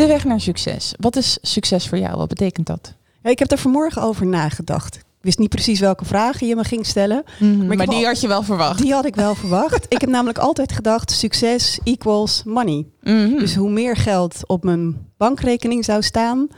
De 0.00 0.06
weg 0.06 0.24
naar 0.24 0.40
succes. 0.40 0.94
Wat 0.98 1.16
is 1.16 1.38
succes 1.42 1.88
voor 1.88 1.98
jou? 1.98 2.16
Wat 2.16 2.28
betekent 2.28 2.66
dat? 2.66 2.94
Ja, 3.22 3.30
ik 3.30 3.38
heb 3.38 3.50
er 3.50 3.58
vanmorgen 3.58 4.02
over 4.02 4.26
nagedacht. 4.26 4.94
Ik 4.96 5.02
wist 5.20 5.38
niet 5.38 5.48
precies 5.48 5.80
welke 5.80 6.04
vragen 6.04 6.46
je 6.46 6.56
me 6.56 6.64
ging 6.64 6.86
stellen. 6.86 7.22
maar, 7.38 7.72
ik 7.72 7.78
heb 7.80 7.88
die 7.88 7.98
al- 7.98 8.04
had 8.04 8.20
je 8.20 8.28
wel 8.28 8.42
verwacht. 8.42 8.82
Die 8.82 8.92
had 8.92 9.04
ik 9.04 9.14
wel 9.14 9.34
verwacht. 9.34 9.86
ik 9.88 10.00
heb 10.00 10.10
namelijk 10.10 10.38
altijd 10.38 10.72
gedacht, 10.72 11.10
succes 11.10 11.78
equals 11.84 12.42
money. 12.44 12.86
Mhm. 13.02 13.38
Dus 13.38 13.54
hoe 13.54 13.70
meer 13.70 13.96
geld 13.96 14.36
op 14.46 14.64
mijn 14.64 15.06
bankrekening 15.16 15.84
zou 15.84 16.02
staan, 16.02 16.48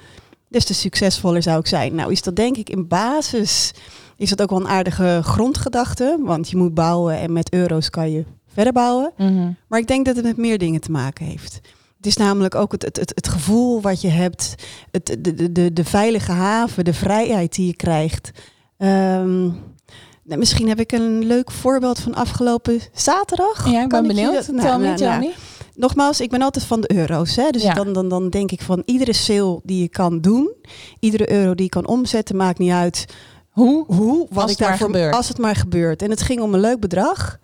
des 0.49 0.65
te 0.65 0.75
succesvoller 0.75 1.43
zou 1.43 1.59
ik 1.59 1.67
zijn. 1.67 1.95
Nou 1.95 2.13
is 2.13 2.23
dat 2.23 2.37
denk 2.37 2.57
ik 2.57 2.71
in 2.71 2.89
basis, 2.89 3.71
is 4.17 4.29
dat 4.31 4.43
ook 4.43 4.51
wel 4.51 4.61
een 4.61 4.69
aardige 4.69 5.21
grondgedachte. 5.23 6.19
Want 6.21 6.51
je 6.51 6.57
moet 6.57 6.75
bouwen 6.75 7.19
en 7.19 7.33
met 7.33 7.53
euro's 7.53 7.91
kan 7.91 8.11
je 8.11 8.25
verder 8.55 8.73
bouwen. 8.73 9.13
Mhm. 9.17 9.51
Maar 9.69 9.79
ik 9.81 9.87
denk 9.87 10.07
dat 10.07 10.17
het 10.17 10.25
met 10.25 10.37
meer 10.37 10.59
dingen 10.59 10.81
te 10.81 10.91
maken 10.91 11.27
heeft. 11.27 11.61
Het 12.03 12.11
is 12.11 12.17
namelijk 12.17 12.55
ook 12.55 12.73
het, 12.73 12.83
het, 12.83 12.97
het, 12.97 13.13
het 13.15 13.29
gevoel 13.29 13.81
wat 13.81 14.01
je 14.01 14.09
hebt, 14.09 14.55
het, 14.91 15.17
de, 15.21 15.53
de, 15.53 15.73
de, 15.73 15.85
veilige 15.85 16.33
haven, 16.33 16.85
de 16.85 16.95
vrijheid 16.95 17.55
die 17.55 17.67
je 17.67 17.77
krijgt. 17.77 18.31
Ehm, 18.77 19.43
nou, 20.25 20.39
misschien 20.39 20.69
heb 20.69 20.81
ik 20.81 20.93
een 20.93 21.25
leuk 21.25 21.51
voorbeeld 21.51 21.99
van 21.99 22.15
afgelopen 22.15 22.81
zaterdag. 22.93 23.71
Ja, 23.71 23.83
ik 23.83 23.89
ben 23.89 24.07
benieuwd. 24.07 24.49
nou, 24.49 24.61
tell 24.61 24.79
me, 24.79 24.85
nou, 24.85 24.97
tell 24.97 25.09
nou. 25.09 25.21
me. 25.21 25.33
Nogmaals, 25.75 26.21
ik 26.21 26.31
ben 26.31 26.43
altijd 26.43 26.65
van 26.65 26.81
de 26.81 26.93
euro's. 26.93 27.37
Hè? 27.37 27.51
Dus 27.51 27.63
Ja. 27.63 27.75
dan, 27.75 27.93
dan, 27.93 28.09
dan 28.09 28.31
denk 28.31 28.51
ik 28.51 28.63
van 28.63 28.83
iedere 28.85 29.13
sale 29.13 29.61
die 29.65 29.81
je 29.81 29.89
kan 29.89 30.21
doen, 30.21 30.53
iedere 31.01 31.31
euro 31.33 31.55
die 31.55 31.65
je 31.65 31.71
kan 31.71 31.87
omzetten, 31.87 32.37
maakt 32.37 32.59
niet 32.59 32.73
uit 32.73 33.05
Hoe? 33.51 33.85
hoe, 33.87 34.27
wat 34.31 34.43
Als 34.43 34.53
ik 34.53 34.59
daarvoor 34.59 34.87
gebeurt. 34.87 35.15
als 35.15 35.29
het 35.29 35.39
maar 35.39 35.57
gebeurt. 35.57 36.03
En 36.03 36.11
het 36.11 36.23
ging 36.23 36.41
om 36.41 36.55
een 36.55 36.61
leuk 36.61 36.81
bedrag. 36.81 37.39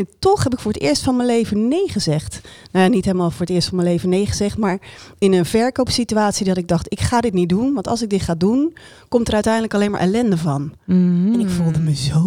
En 0.00 0.08
toch 0.18 0.44
heb 0.44 0.52
ik 0.52 0.58
voor 0.58 0.72
het 0.72 0.82
eerst 0.82 1.02
van 1.02 1.16
mijn 1.16 1.28
leven 1.28 1.68
nee 1.68 1.88
gezegd. 1.88 2.40
Nou, 2.72 2.84
ja, 2.84 2.90
niet 2.90 3.04
helemaal 3.04 3.30
voor 3.30 3.40
het 3.40 3.50
eerst 3.50 3.68
van 3.68 3.76
mijn 3.76 3.88
leven 3.88 4.08
nee 4.08 4.26
gezegd, 4.26 4.58
maar 4.58 4.78
in 5.18 5.32
een 5.32 5.44
verkoopsituatie 5.44 6.46
dat 6.46 6.56
ik 6.56 6.68
dacht, 6.68 6.92
ik 6.92 7.00
ga 7.00 7.20
dit 7.20 7.32
niet 7.32 7.48
doen, 7.48 7.74
want 7.74 7.88
als 7.88 8.02
ik 8.02 8.10
dit 8.10 8.22
ga 8.22 8.34
doen, 8.34 8.76
komt 9.08 9.28
er 9.28 9.34
uiteindelijk 9.34 9.74
alleen 9.74 9.90
maar 9.90 10.00
ellende 10.00 10.36
van. 10.36 10.72
Mhm. 10.84 11.32
En 11.32 11.40
ik 11.40 11.48
voelde 11.48 11.78
me 11.78 11.94
zo 11.94 12.22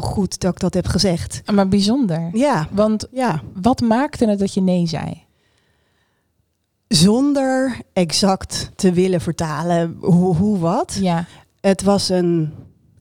goed 0.00 0.40
dat 0.40 0.52
ik 0.52 0.60
dat 0.60 0.74
heb 0.74 0.86
gezegd. 0.86 1.42
Maar 1.52 1.68
bijzonder. 1.68 2.30
Ja, 2.32 2.68
Want 2.70 3.06
ja. 3.12 3.42
wat 3.60 3.80
maakte 3.80 4.28
het 4.28 4.38
dat 4.38 4.54
je 4.54 4.60
nee 4.60 4.86
zei? 4.86 5.22
Zonder 6.88 7.80
exact 7.92 8.70
te 8.76 8.92
willen 8.92 9.20
vertalen 9.20 9.96
hoe, 10.00 10.36
hoe 10.36 10.58
wat. 10.58 10.98
Ja. 11.00 11.26
Het 11.60 11.82
was 11.82 12.08
een 12.08 12.52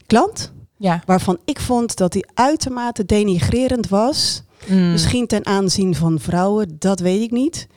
klant 0.05 0.51
Ja. 0.77 1.01
waarvan 1.05 1.37
ik 1.45 1.59
vond 1.59 1.97
dat 1.97 2.13
hij 2.13 2.23
uitermate 2.33 3.05
denigrerend 3.05 3.87
was. 3.89 4.43
Mm. 4.67 4.91
Misschien 4.91 5.27
ten 5.27 5.45
aanzien 5.45 5.95
van 5.95 6.19
vrouwen, 6.19 6.75
dat 6.79 6.99
weet 6.99 7.21
ik 7.21 7.31
niet. 7.31 7.67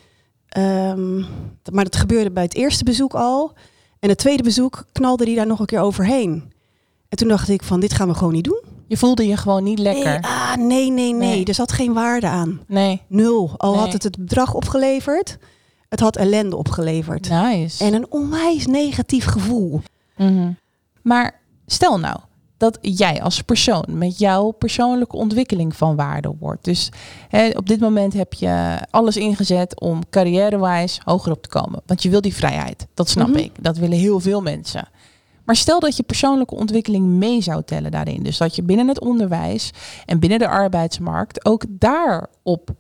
Ehm, 0.49 1.19
maar 1.73 1.85
dat 1.85 1.97
gebeurde 1.97 2.31
bij 2.31 2.43
het 2.43 2.55
eerste 2.55 2.85
bezoek 2.85 3.15
al. 3.15 3.53
En 3.99 4.09
het 4.09 4.19
tweede 4.19 4.43
bezoek 4.43 4.85
knalde 4.93 5.25
hij 5.25 5.35
daar 5.35 5.47
nog 5.47 5.59
een 5.61 5.67
keer 5.67 5.81
overheen. 5.81 6.53
En 7.09 7.17
toen 7.19 7.29
dacht 7.29 7.49
ik 7.49 7.63
van, 7.63 7.81
dit 7.81 7.93
gaan 7.93 8.09
we 8.09 8.15
gewoon 8.15 8.33
niet 8.33 8.45
doen. 8.45 8.63
Je 8.87 8.97
voelde 8.97 9.27
je 9.27 9.37
gewoon 9.37 9.63
niet 9.63 9.79
lekker. 9.79 10.05
Nee, 10.05 10.21
ah, 10.21 10.55
nee, 10.57 10.67
nee, 10.67 10.91
nee, 10.91 11.13
Nee. 11.13 11.45
Er 11.45 11.55
zat 11.55 11.73
geen 11.73 11.93
waarde 11.93 12.27
aan. 12.27 12.61
Nee. 12.67 13.03
Nul. 13.07 13.55
Al 13.57 13.71
Nee. 13.73 13.81
had 13.81 13.93
het 13.93 14.03
het 14.03 14.17
bedrag 14.19 14.55
opgeleverd, 14.55 15.39
het 15.89 16.01
had 16.01 16.17
ellende 16.17 16.57
opgeleverd. 16.57 17.29
Nice. 17.29 17.85
En 17.85 17.95
een 17.95 18.07
onwijs 18.09 18.67
negatief 18.67 19.25
gevoel. 19.25 19.81
Mhm. 20.17 20.53
Maar 21.03 21.41
stel 21.67 21.99
nou 21.99 22.17
dat 22.61 22.79
jij 22.81 23.23
als 23.23 23.43
persoon 23.43 23.85
met 23.89 24.19
jouw 24.19 24.51
persoonlijke 24.51 25.17
ontwikkeling 25.17 25.77
van 25.77 25.97
waarde 25.97 26.35
wordt. 26.39 26.65
Dus 26.65 26.89
hè, 27.29 27.49
op 27.49 27.69
dit 27.69 27.81
moment 27.81 28.13
heb 28.13 28.33
je 28.33 28.79
alles 28.91 29.17
ingezet 29.17 29.81
om 29.81 30.09
carrière-wise 30.11 31.01
hoger 31.05 31.33
op 31.33 31.43
te 31.43 31.49
komen. 31.49 31.83
Want 31.87 32.03
je 32.03 32.11
wil 32.11 32.21
die 32.21 32.35
vrijheid. 32.35 32.87
Dat 32.95 33.09
snap 33.09 33.29
Mhm. 33.29 33.39
ik. 33.39 33.53
Dat 33.65 33.77
willen 33.77 33.99
heel 33.99 34.21
veel 34.21 34.41
mensen. 34.43 34.89
Maar 35.45 35.57
stel 35.57 35.81
dat 35.81 35.97
je 35.97 36.03
persoonlijke 36.03 36.55
ontwikkeling 36.55 37.07
mee 37.07 37.43
zou 37.43 37.63
tellen 37.65 37.91
daarin. 37.91 38.23
Dus 38.23 38.37
dat 38.39 38.57
je 38.57 38.63
binnen 38.63 38.89
het 38.89 39.01
onderwijs 39.01 39.71
en 40.07 40.19
binnen 40.19 40.39
de 40.39 40.49
arbeidsmarkt 40.49 41.45
ook 41.45 41.65
daarop 41.69 42.71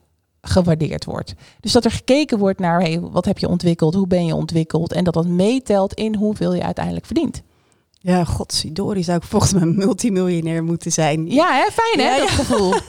gewaardeerd 0.40 1.04
wordt. 1.04 1.34
Dus 1.60 1.72
dat 1.72 1.84
er 1.84 1.90
gekeken 1.90 2.38
wordt 2.38 2.60
naar 2.60 2.80
hey, 2.80 3.00
wat 3.00 3.24
heb 3.24 3.38
je 3.38 3.48
ontwikkeld, 3.48 3.94
hoe 3.94 4.06
ben 4.06 4.24
je 4.26 4.34
ontwikkeld 4.34 4.92
en 4.92 5.04
dat 5.04 5.14
dat 5.14 5.26
meetelt 5.26 5.94
in 5.94 6.14
hoeveel 6.14 6.54
je 6.54 6.62
uiteindelijk 6.62 7.06
verdient. 7.06 7.42
Ja, 8.02 8.24
godzidori 8.24 9.02
zou 9.02 9.16
ik 9.18 9.22
volgens 9.24 9.52
mij 9.52 9.64
multimiljonair 9.66 10.64
moeten 10.64 10.92
zijn. 10.92 11.30
Ja, 11.30 11.52
hè? 11.52 11.70
fijn 11.72 12.06
hè, 12.06 12.14
Ja, 12.14 12.18
dat 12.20 12.28
ja. 12.28 12.34
gevoel. 12.34 12.72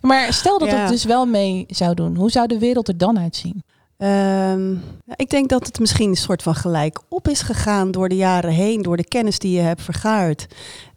Maar 0.00 0.32
stel 0.32 0.58
dat 0.58 0.70
het 0.70 0.88
dus 0.88 1.04
wel 1.04 1.26
mee 1.26 1.64
zou 1.68 1.94
doen, 1.94 2.16
hoe 2.16 2.30
zou 2.30 2.46
de 2.46 2.58
wereld 2.58 2.88
er 2.88 2.98
dan 2.98 3.18
uitzien? 3.18 3.62
Ehm, 3.96 4.72
ik 5.16 5.30
denk 5.30 5.48
dat 5.48 5.66
het 5.66 5.78
misschien 5.78 6.08
een 6.08 6.16
soort 6.16 6.42
van 6.42 6.54
gelijk 6.54 7.00
op 7.08 7.28
is 7.28 7.42
gegaan 7.42 7.90
door 7.90 8.08
de 8.08 8.16
jaren 8.16 8.50
heen, 8.50 8.82
door 8.82 8.96
de 8.96 9.04
kennis 9.04 9.38
die 9.38 9.52
je 9.52 9.60
hebt 9.60 9.82
vergaard. 9.82 10.46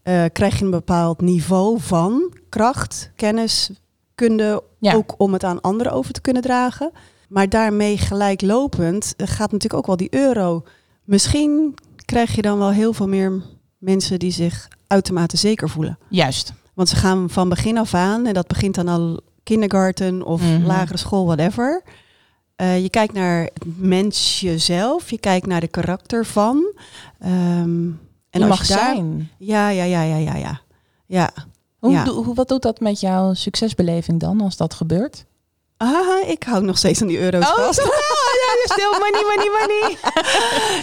eh, 0.03 0.23
krijg 0.33 0.59
je 0.59 0.65
een 0.65 0.71
bepaald 0.71 1.21
niveau 1.21 1.79
van 1.81 2.33
kracht, 2.49 3.11
kennis, 3.15 3.69
kunde, 4.15 4.63
Ja. 4.79 4.93
ook 4.95 5.13
om 5.17 5.33
het 5.33 5.43
aan 5.43 5.61
anderen 5.61 5.91
over 5.91 6.13
te 6.13 6.21
kunnen 6.21 6.41
dragen. 6.41 6.91
Maar 7.29 7.49
daarmee 7.49 7.97
gelijklopend 7.97 9.13
eh, 9.17 9.27
gaat 9.27 9.51
natuurlijk 9.51 9.73
ook 9.73 9.85
wel 9.87 9.97
die 9.97 10.13
euro. 10.15 10.63
Misschien 11.03 11.73
krijg 12.05 12.35
je 12.35 12.41
dan 12.41 12.57
wel 12.57 12.71
heel 12.71 12.93
veel 12.93 13.07
meer 13.07 13.41
mensen 13.77 14.19
die 14.19 14.31
zich 14.31 14.67
uitermate 14.87 15.37
zeker 15.37 15.69
voelen. 15.69 15.97
Juist. 16.09 16.53
Want 16.73 16.89
ze 16.89 16.95
gaan 16.95 17.29
van 17.29 17.49
begin 17.49 17.77
af 17.77 17.93
aan, 17.93 18.25
en 18.25 18.33
dat 18.33 18.47
begint 18.47 18.75
dan 18.75 18.87
al 18.87 19.19
kindergarten 19.43 20.23
of 20.25 20.41
Mhm. 20.41 20.65
lagere 20.65 20.97
school, 20.97 21.25
whatever. 21.25 21.81
Eh, 22.55 22.81
je 22.81 22.89
kijkt 22.89 23.13
naar 23.13 23.41
het 23.43 23.77
mensje 23.77 24.57
zelf, 24.57 25.09
je 25.09 25.19
kijkt 25.19 25.45
naar 25.47 25.59
de 25.59 25.67
karakter 25.67 26.25
van. 26.25 26.73
Ehm, 27.19 27.31
en 27.33 27.99
je 28.29 28.39
als 28.39 28.49
mag 28.49 28.67
je 28.67 28.73
daar, 28.73 28.95
zijn. 28.95 29.29
Ja, 29.37 29.69
ja, 29.69 29.83
ja, 29.83 30.01
ja, 30.01 30.15
ja, 30.17 30.35
ja. 30.35 30.59
Ja. 31.05 31.31
Hoe, 31.79 31.91
Ja. 31.91 32.33
wat 32.33 32.47
doet 32.47 32.61
dat 32.61 32.79
met 32.79 32.99
jouw 32.99 33.33
succesbeleving 33.33 34.19
dan 34.19 34.41
als 34.41 34.57
dat 34.57 34.73
gebeurt? 34.73 35.25
Ah, 35.77 36.29
ik 36.29 36.43
hou 36.43 36.63
nog 36.63 36.77
steeds 36.77 37.01
aan 37.01 37.07
die 37.07 37.19
euro's 37.19 37.45
Oh, 37.49 37.55
vast. 37.55 37.77
ja, 37.79 38.73
stil, 38.73 38.91
money, 38.91 39.23
money, 39.35 39.49
money. 39.59 39.97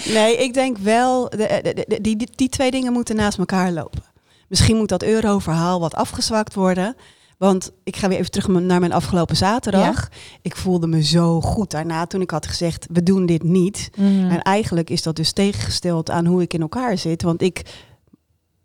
Nee, 0.22 0.36
ik 0.36 0.54
denk 0.54 0.78
wel, 0.78 1.28
de, 1.30 1.36
de- 1.62 1.84
de- 1.88 2.00
die, 2.00 2.16
die, 2.16 2.28
die 2.34 2.48
twee 2.48 2.70
dingen 2.70 2.92
moeten 2.92 3.16
naast 3.16 3.38
elkaar 3.38 3.70
lopen. 3.72 4.02
Misschien 4.48 4.76
moet 4.76 4.88
dat 4.88 5.02
euro-verhaal 5.02 5.80
wat 5.80 5.94
afgezwakt 5.94 6.54
worden. 6.54 6.96
Want 7.38 7.70
ik 7.84 7.96
ga 7.96 8.08
weer 8.08 8.18
even 8.18 8.30
terug 8.30 8.48
naar 8.48 8.80
mijn 8.80 8.92
afgelopen 8.92 9.36
zaterdag. 9.36 10.08
Ik 10.42 10.56
voelde 10.56 10.86
me 10.86 11.02
zo 11.02 11.40
goed 11.40 11.70
daarna 11.70 12.06
toen 12.06 12.20
ik 12.20 12.30
had 12.30 12.46
gezegd, 12.46 12.86
we 12.90 13.02
doen 13.02 13.26
dit 13.26 13.42
niet. 13.42 13.90
Mhm. 13.96 14.30
En 14.30 14.42
eigenlijk 14.42 14.90
is 14.90 15.02
dat 15.02 15.16
dus 15.16 15.32
tegengesteld 15.32 16.10
aan 16.10 16.26
hoe 16.26 16.42
ik 16.42 16.54
in 16.54 16.60
elkaar 16.60 16.98
zit. 16.98 17.22
Want 17.22 17.42
ik, 17.42 17.62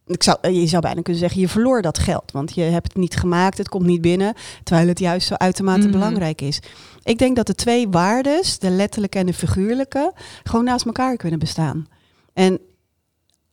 ik 0.07 0.23
zou, 0.23 0.51
je 0.51 0.67
zou 0.67 0.81
bijna 0.81 1.01
kunnen 1.01 1.21
zeggen, 1.21 1.41
je 1.41 1.47
verloor 1.47 1.81
dat 1.81 1.97
geld. 1.99 2.31
Want 2.31 2.55
je 2.55 2.61
hebt 2.61 2.87
het 2.87 2.97
niet 2.97 3.15
gemaakt, 3.15 3.57
het 3.57 3.69
komt 3.69 3.85
niet 3.85 4.01
binnen. 4.01 4.33
Terwijl 4.63 4.87
het 4.87 4.99
juist 4.99 5.27
zo 5.27 5.33
uitermate 5.33 5.81
Mhm. 5.81 5.91
belangrijk 5.91 6.41
is. 6.41 6.59
Ik 7.03 7.17
denk 7.17 7.35
dat 7.35 7.47
de 7.47 7.55
twee 7.55 7.89
waardes, 7.89 8.59
de 8.59 8.69
letterlijke 8.69 9.17
en 9.17 9.25
de 9.25 9.33
figuurlijke, 9.33 10.13
gewoon 10.43 10.65
naast 10.65 10.85
elkaar 10.85 11.15
kunnen 11.17 11.39
bestaan. 11.39 11.87
En 12.33 12.59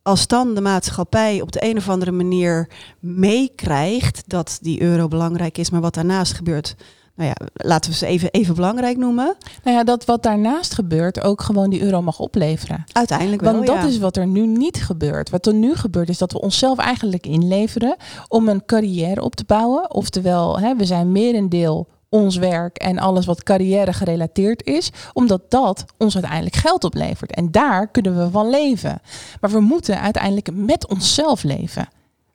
als 0.01 0.27
dan 0.27 0.53
de 0.53 0.61
maatschappij 0.61 1.41
op 1.41 1.51
de 1.51 1.63
een 1.63 1.77
of 1.77 1.89
andere 1.89 2.11
manier 2.11 2.69
meekrijgt 2.99 4.23
dat 4.27 4.57
die 4.61 4.81
euro 4.81 5.07
belangrijk 5.07 5.57
is, 5.57 5.69
maar 5.69 5.81
wat 5.81 5.93
daarnaast 5.93 6.33
gebeurt, 6.33 6.75
nou 7.15 7.29
ja, 7.29 7.47
laten 7.53 7.91
we 7.91 7.97
ze 7.97 8.05
even, 8.05 8.31
even 8.31 8.55
belangrijk 8.55 8.97
noemen. 8.97 9.35
Nou 9.63 9.77
ja, 9.77 9.83
dat 9.83 10.05
wat 10.05 10.23
daarnaast 10.23 10.73
gebeurt 10.73 11.21
ook 11.21 11.41
gewoon 11.41 11.69
die 11.69 11.81
euro 11.81 12.01
mag 12.01 12.19
opleveren. 12.19 12.83
Uiteindelijk 12.91 13.41
wel, 13.41 13.53
Want 13.53 13.65
dat 13.65 13.75
ja. 13.75 13.87
is 13.87 13.97
wat 13.97 14.17
er 14.17 14.27
nu 14.27 14.47
niet 14.47 14.83
gebeurt. 14.83 15.29
Wat 15.29 15.45
er 15.45 15.53
nu 15.53 15.75
gebeurt 15.75 16.09
is 16.09 16.17
dat 16.17 16.31
we 16.31 16.41
onszelf 16.41 16.77
eigenlijk 16.77 17.25
inleveren 17.25 17.95
om 18.27 18.47
een 18.47 18.65
carrière 18.65 19.21
op 19.21 19.35
te 19.35 19.43
bouwen. 19.47 19.93
Oftewel, 19.93 20.59
hè, 20.59 20.75
we 20.75 20.85
zijn 20.85 21.11
merendeel 21.11 21.87
ons 22.09 22.35
werk 22.35 22.77
en 22.77 22.99
alles 22.99 23.25
wat 23.25 23.43
carrière 23.43 23.93
gerelateerd 23.93 24.63
is, 24.63 24.91
omdat 25.13 25.51
dat 25.51 25.85
ons 25.97 26.13
uiteindelijk 26.13 26.55
geld 26.55 26.83
oplevert. 26.83 27.35
En 27.35 27.51
daar 27.51 27.87
kunnen 27.87 28.17
we 28.17 28.31
van 28.31 28.49
leven. 28.49 29.01
Maar 29.41 29.51
we 29.51 29.59
moeten 29.59 30.01
uiteindelijk 30.01 30.49
met 30.53 30.87
onszelf 30.87 31.43
leven. 31.43 31.87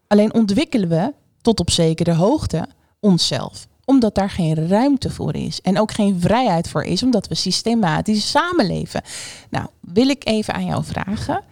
Alleen 0.06 0.34
ontwikkelen 0.34 0.88
we 0.88 1.12
tot 1.40 1.60
op 1.60 1.70
zekere 1.70 2.14
hoogte 2.14 2.66
onszelf 3.00 3.68
omdat 3.90 4.14
daar 4.14 4.30
geen 4.30 4.68
ruimte 4.68 5.10
voor 5.10 5.34
is 5.34 5.60
en 5.60 5.78
ook 5.78 5.92
geen 5.92 6.20
vrijheid 6.20 6.68
voor 6.68 6.82
is, 6.82 7.02
omdat 7.02 7.28
we 7.28 7.34
systematisch 7.34 8.30
samenleven. 8.30 9.02
Nou, 9.48 9.66
wil 9.80 10.08
ik 10.08 10.26
even 10.26 10.54
aan 10.54 10.64
jou 10.64 10.84
vragen 10.84 11.42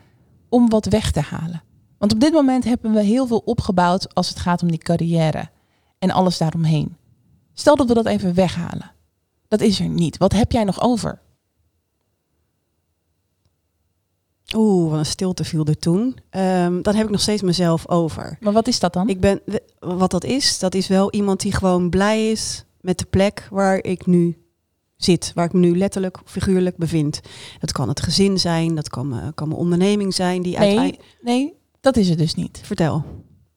om 0.49 0.69
wat 0.69 0.87
weg 0.87 1.11
te 1.11 1.21
halen. 1.21 1.63
Want 1.99 2.13
op 2.13 2.21
dit 2.21 2.33
moment 2.33 2.65
hebben 2.65 2.93
we 2.93 3.03
heel 3.03 3.27
veel 3.27 3.43
opgebouwd 3.45 4.15
als 4.15 4.29
het 4.29 4.39
gaat 4.39 4.63
om 4.63 4.71
die 4.71 4.79
carrière 4.79 5.49
en 5.99 6.11
alles 6.11 6.39
daaromheen. 6.39 6.97
Stel 7.55 7.77
dat 7.77 7.89
we 7.89 7.95
dat 7.95 8.07
even 8.07 8.35
weghalen. 8.35 8.93
Dat 9.49 9.61
is 9.61 9.81
er 9.81 9.89
niet. 9.89 10.17
Wat 10.17 10.33
heb 10.33 10.53
jij 10.53 10.65
nog 10.65 10.81
over? 10.81 11.21
Oeh, 14.57 14.91
wat 14.91 14.99
een 14.99 15.07
stilte 15.07 15.45
viel 15.45 15.65
er 15.65 15.79
toen. 15.79 16.17
Ehm, 16.31 16.83
dan 16.83 16.95
heb 16.95 17.05
ik 17.05 17.11
nog 17.11 17.21
steeds 17.21 17.43
mezelf 17.43 17.89
over. 17.89 18.37
Maar 18.41 18.53
wat 18.53 18.67
is 18.69 18.79
dat 18.79 18.93
dan? 18.93 19.09
Ik 19.09 19.21
ben, 19.21 19.41
wat 19.79 20.11
dat 20.11 20.25
is, 20.25 20.59
dat 20.59 20.75
is 20.75 20.87
wel 20.89 21.11
iemand 21.13 21.41
die 21.41 21.53
gewoon 21.53 21.91
blij 21.91 22.31
is 22.31 22.65
met 22.81 22.99
de 22.99 23.05
plek 23.05 23.49
waar 23.51 23.85
ik 23.85 24.07
nu 24.07 24.37
zit. 24.97 25.33
Waar 25.35 25.45
ik 25.45 25.53
me 25.53 25.61
nu 25.61 25.77
letterlijk, 25.79 26.19
figuurlijk 26.25 26.77
bevind. 26.77 27.21
Dat 27.61 27.73
kan 27.73 27.89
het 27.89 28.01
gezin 28.01 28.39
zijn, 28.39 28.75
dat 28.75 28.89
kan, 28.89 29.09
me- 29.09 29.33
kan 29.35 29.49
mijn 29.49 29.61
onderneming 29.61 30.15
zijn. 30.15 30.43
Die 30.43 30.59
nee, 30.59 30.67
uiteindelijk... 30.67 31.17
nee, 31.21 31.55
dat 31.81 31.97
is 31.97 32.09
het 32.09 32.19
dus 32.19 32.35
niet. 32.35 32.61
Vertel, 32.63 33.05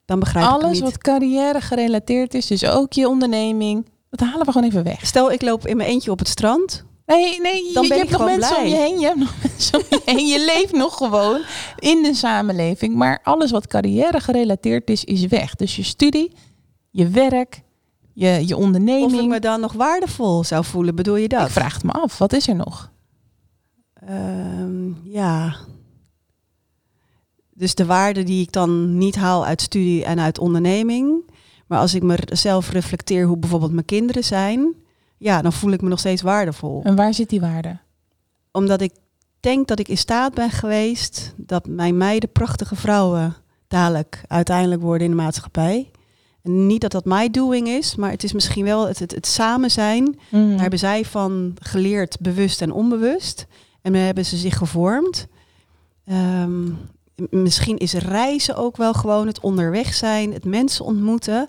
dan 0.06 0.20
begrijp 0.20 0.46
ik 0.46 0.52
het 0.54 0.64
Alles 0.64 0.80
wat 0.80 0.98
carrière 0.98 1.62
gerelateerd 1.62 2.34
is, 2.34 2.48
dus 2.48 2.66
ook 2.66 2.94
je 2.94 3.08
onderneming, 3.08 3.86
dat 4.10 4.20
halen 4.20 4.46
we 4.46 4.52
gewoon 4.52 4.68
even 4.68 4.84
weg. 4.84 5.06
Stel, 5.06 5.32
ik 5.32 5.42
loop 5.42 5.68
in 5.68 5.78
mijn 5.78 5.90
eentje 5.90 6.12
op 6.12 6.20
het 6.20 6.28
strand. 6.28 6.86
Nee, 7.16 7.42
nee, 7.42 7.74
Dan 7.74 7.84
je, 7.84 7.90
ben 7.90 7.98
je 7.98 8.04
hebt 8.04 8.18
nog 8.18 8.25
mensen 8.25 8.58
om 8.58 8.63
blij. 8.63 8.69
je 8.69 8.75
heen. 8.75 9.00
Je 9.00 9.06
hebt 9.06 9.19
nog 9.19 9.34
mensen 9.44 9.80
om 9.80 9.86
je 9.90 10.02
heen. 10.06 10.28
Je 10.28 10.46
leeft 10.46 10.74
nog 10.74 10.98
gewoon 10.98 11.42
in 11.80 12.04
de 12.04 12.13
samenleving. 12.13 12.96
Maar 12.96 13.19
alles 13.24 13.52
wat 13.52 13.68
carrière 13.68 14.19
gerelateerd 14.19 14.90
is, 14.90 15.04
is 15.04 15.25
weg. 15.25 15.56
Dus 15.56 15.75
je 15.75 15.84
studie, 15.84 16.31
je 16.90 17.08
werk, 17.08 17.62
je, 18.13 18.28
je 18.28 18.40
Of 18.42 18.50
ik 18.50 18.56
onderneming. 18.58 19.30
me 19.30 19.40
dan 19.40 19.60
nog 19.60 19.74
waardevol 19.74 20.44
zou 20.44 20.66
voelen, 20.66 20.96
bedoel 20.96 21.16
je 21.16 21.28
dat? 21.28 21.46
Ik 21.46 21.52
vraag 21.54 21.74
het 21.74 21.84
me 21.84 21.92
af, 21.92 22.18
wat 22.18 22.34
is 22.34 22.48
er 22.48 22.56
nog? 22.56 22.92
Ehm, 23.94 24.90
ja. 25.04 25.56
Dus 27.54 27.75
de 27.75 27.86
waarde 27.86 28.24
die 28.24 28.42
ik 28.42 28.52
dan 28.52 28.98
niet 28.98 29.16
haal 29.16 29.46
uit 29.46 29.62
studie 29.62 30.06
en 30.06 30.19
uit 30.19 30.40
onderneming. 30.40 31.30
Maar 31.68 31.80
als 31.80 31.94
ik 31.94 32.04
mezelf 32.04 32.69
reflecteer 32.72 33.25
hoe 33.25 33.38
bijvoorbeeld 33.38 33.72
mijn 33.74 33.86
kinderen 33.86 34.24
zijn. 34.24 34.75
Ja, 35.21 35.41
dan 35.41 35.53
voel 35.53 35.71
ik 35.71 35.81
me 35.81 35.89
nog 35.89 36.00
steeds 36.00 36.21
waardevol. 36.21 36.81
En 36.83 36.95
waar 36.95 37.13
zit 37.13 37.29
die 37.29 37.39
waarde? 37.39 37.77
Omdat 38.51 38.81
ik 38.81 38.91
denk 39.39 39.68
dat 39.68 39.79
ik 39.79 39.88
in 39.88 39.97
staat 39.97 40.33
ben 40.33 40.50
geweest 40.50 41.33
dat 41.38 41.68
mijn 41.68 41.97
meiden 41.97 42.31
prachtige 42.31 42.75
vrouwen 42.75 43.35
dadelijk 43.68 44.23
uiteindelijk 44.27 44.81
worden 44.81 45.06
in 45.07 45.15
de 45.15 45.21
maatschappij. 45.21 45.91
En 46.41 46.68
niet 46.68 46.81
dat 46.81 46.91
dat 46.91 47.06
mijn 47.06 47.31
doing 47.31 47.68
is, 47.68 47.95
maar 47.95 48.12
het 48.12 48.23
is 48.23 48.33
misschien 48.33 48.65
wel 48.65 48.88
het, 48.88 49.00
het, 49.00 49.12
het 49.12 49.27
samen 49.27 49.71
zijn 49.71 50.19
Mm. 50.29 50.50
daar 50.50 50.62
hebben 50.62 50.79
zij 50.79 51.06
van 51.06 51.56
geleerd, 51.59 52.19
bewust 52.19 52.62
en 52.62 52.71
onbewust. 52.71 53.45
En 53.81 53.94
daar 53.94 54.06
hebben 54.06 54.25
ze 54.25 54.38
zich 54.38 54.57
gevormd. 54.57 55.27
Ehm, 56.06 56.69
misschien 57.29 57.77
is 57.77 57.94
reizen 57.94 58.56
ook 58.56 58.77
wel 58.77 58.94
gewoon 58.94 59.27
het 59.27 59.39
onderweg 59.39 59.94
zijn, 59.94 60.33
het 60.33 60.45
mensen 60.45 60.85
ontmoeten. 60.85 61.47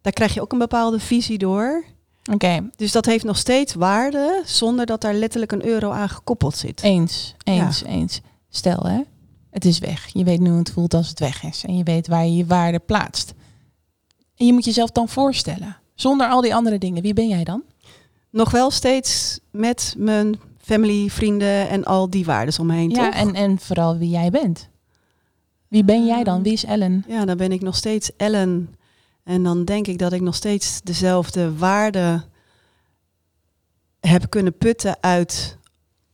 Daar 0.00 0.12
krijg 0.12 0.34
je 0.34 0.40
ook 0.40 0.52
een 0.52 0.58
bepaalde 0.58 1.00
visie 1.00 1.38
door. 1.38 1.84
Oké, 2.32 2.70
Dus 2.76 2.92
dat 2.92 3.06
heeft 3.06 3.24
nog 3.24 3.36
steeds 3.38 3.74
waarde, 3.74 4.42
zonder 4.44 4.86
dat 4.86 5.00
daar 5.00 5.14
letterlijk 5.14 5.52
een 5.52 5.64
euro 5.66 5.90
aan 5.90 6.08
gekoppeld 6.08 6.56
zit. 6.56 6.82
eens, 6.82 7.34
eens, 7.44 7.82
eens. 7.84 8.20
Stel 8.48 8.82
hè, 8.86 9.00
het 9.50 9.64
is 9.64 9.78
weg. 9.78 10.06
Je 10.12 10.24
weet 10.24 10.40
nu 10.40 10.48
hoe 10.48 10.58
het 10.58 10.70
voelt 10.72 10.94
als 10.94 11.08
het 11.08 11.18
weg 11.18 11.42
is. 11.42 11.64
En 11.64 11.76
je 11.76 11.82
weet 11.82 12.06
waar 12.06 12.24
je 12.24 12.36
je 12.36 12.46
waarde 12.46 12.78
plaatst. 12.78 13.34
En 14.36 14.46
je 14.46 14.52
moet 14.52 14.64
jezelf 14.64 14.90
dan 14.90 15.08
voorstellen. 15.08 15.76
Zonder 15.94 16.28
al 16.28 16.40
die 16.40 16.54
andere 16.54 16.78
dingen, 16.78 17.02
wie 17.02 17.14
ben 17.14 17.28
jij 17.28 17.44
dan? 17.44 17.62
Nog 18.30 18.50
wel 18.50 18.70
steeds 18.70 19.40
met 19.50 19.94
mijn 19.98 20.40
family, 20.60 21.08
vrienden 21.08 21.68
en 21.68 21.84
al 21.84 22.10
die 22.10 22.24
waarden 22.24 22.60
omheen, 22.60 22.90
Ja, 22.90 23.04
toch? 23.10 23.14
en, 23.20 23.34
en 23.34 23.58
vooral 23.58 23.96
wie 23.98 24.10
jij 24.10 24.30
bent. 24.30 24.68
Wie 25.68 25.84
ben 25.84 26.06
jij 26.06 26.24
dan? 26.24 26.42
Wie 26.42 26.52
is 26.52 26.64
Ellen? 26.64 27.04
Ja, 27.08 27.24
dan 27.24 27.36
ben 27.36 27.52
ik 27.52 27.60
nog 27.60 27.76
steeds 27.76 28.10
Ellen. 28.16 28.74
En 29.28 29.42
dan 29.42 29.64
denk 29.64 29.86
ik 29.86 29.98
dat 29.98 30.12
ik 30.12 30.20
nog 30.20 30.34
steeds 30.34 30.80
dezelfde 30.82 31.56
waarde 31.56 32.22
heb 34.00 34.30
kunnen 34.30 34.56
putten 34.58 34.96
uit 35.00 35.56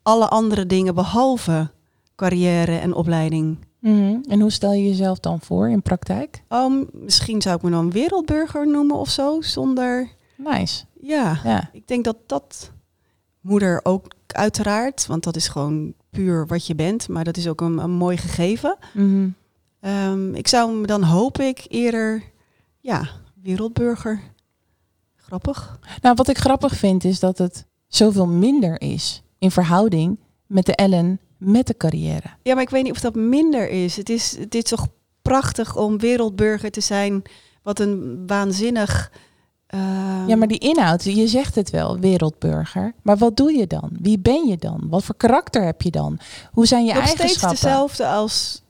alle 0.02 0.28
andere 0.28 0.66
dingen 0.66 0.94
behalve 0.94 1.70
carrière 2.16 2.76
en 2.78 2.94
opleiding. 2.94 3.58
Mhm. 3.78 4.18
En 4.28 4.40
hoe 4.40 4.50
stel 4.50 4.72
je 4.72 4.84
jezelf 4.88 5.20
dan 5.20 5.40
voor 5.40 5.70
in 5.70 5.82
praktijk? 5.82 6.42
Oh, 6.48 6.86
misschien 6.92 7.42
zou 7.42 7.56
ik 7.56 7.62
me 7.62 7.70
dan 7.70 7.90
wereldburger 7.90 8.66
noemen 8.68 8.96
of 8.96 9.08
zo, 9.08 9.40
zonder... 9.40 10.08
Nice. 10.36 10.84
Ja, 11.00 11.40
Ja. 11.44 11.70
ik 11.72 11.88
denk 11.88 12.04
dat 12.04 12.16
dat 12.26 12.70
moeder 13.40 13.80
ook 13.82 14.06
uiteraard, 14.26 15.06
want 15.06 15.24
dat 15.24 15.36
is 15.36 15.48
gewoon 15.48 15.94
puur 16.10 16.46
wat 16.46 16.66
je 16.66 16.74
bent, 16.74 17.08
maar 17.08 17.24
dat 17.24 17.36
is 17.36 17.48
ook 17.48 17.60
een, 17.60 17.78
een 17.78 17.90
mooi 17.90 18.16
gegeven. 18.16 18.76
Mhm. 18.94 19.28
Ehm, 19.80 20.34
ik 20.34 20.48
zou 20.48 20.72
me 20.74 20.86
dan 20.86 21.02
hoop 21.02 21.38
ik 21.38 21.64
eerder, 21.68 22.22
ja, 22.84 23.08
wereldburger. 23.42 24.20
Grappig. 25.16 25.78
Nou, 26.00 26.14
wat 26.14 26.28
ik 26.28 26.38
grappig 26.38 26.76
vind 26.76 27.04
is 27.04 27.20
dat 27.20 27.38
het 27.38 27.66
zoveel 27.86 28.26
minder 28.26 28.80
is 28.80 29.22
in 29.38 29.50
verhouding 29.50 30.18
met 30.46 30.66
de 30.66 30.74
Ellen 30.74 31.20
met 31.38 31.66
de 31.66 31.76
carrière. 31.76 32.26
Ja, 32.42 32.54
maar 32.54 32.62
ik 32.62 32.70
weet 32.70 32.82
niet 32.82 32.92
of 32.92 33.00
dat 33.00 33.14
minder 33.14 33.68
is. 33.68 33.96
Het 33.96 34.08
is, 34.08 34.36
het 34.38 34.54
is 34.54 34.62
toch 34.62 34.86
prachtig 35.22 35.76
om 35.76 35.98
wereldburger 35.98 36.70
te 36.70 36.80
zijn. 36.80 37.22
Wat 37.62 37.78
een 37.80 38.22
waanzinnig. 38.26 39.12
ehm, 39.66 40.28
Ja, 40.28 40.36
maar 40.36 40.48
die 40.48 40.58
inhoud, 40.58 41.04
je 41.04 41.28
zegt 41.28 41.54
het 41.54 41.70
wel, 41.70 41.98
wereldburger. 41.98 42.94
Maar 43.02 43.16
wat 43.16 43.36
doe 43.36 43.52
je 43.52 43.66
dan? 43.66 43.90
Wie 44.00 44.18
ben 44.18 44.46
je 44.48 44.56
dan? 44.56 44.86
Wat 44.88 45.04
voor 45.04 45.16
karakter 45.16 45.64
heb 45.64 45.82
je 45.82 45.90
dan? 45.90 46.18
Hoe 46.52 46.66
zijn 46.66 46.84
je 46.84 46.94
nog 46.94 47.02
steeds 47.06 47.20
eigenschappen? 47.20 47.60
dezelfde 47.60 48.06
als 48.06 48.62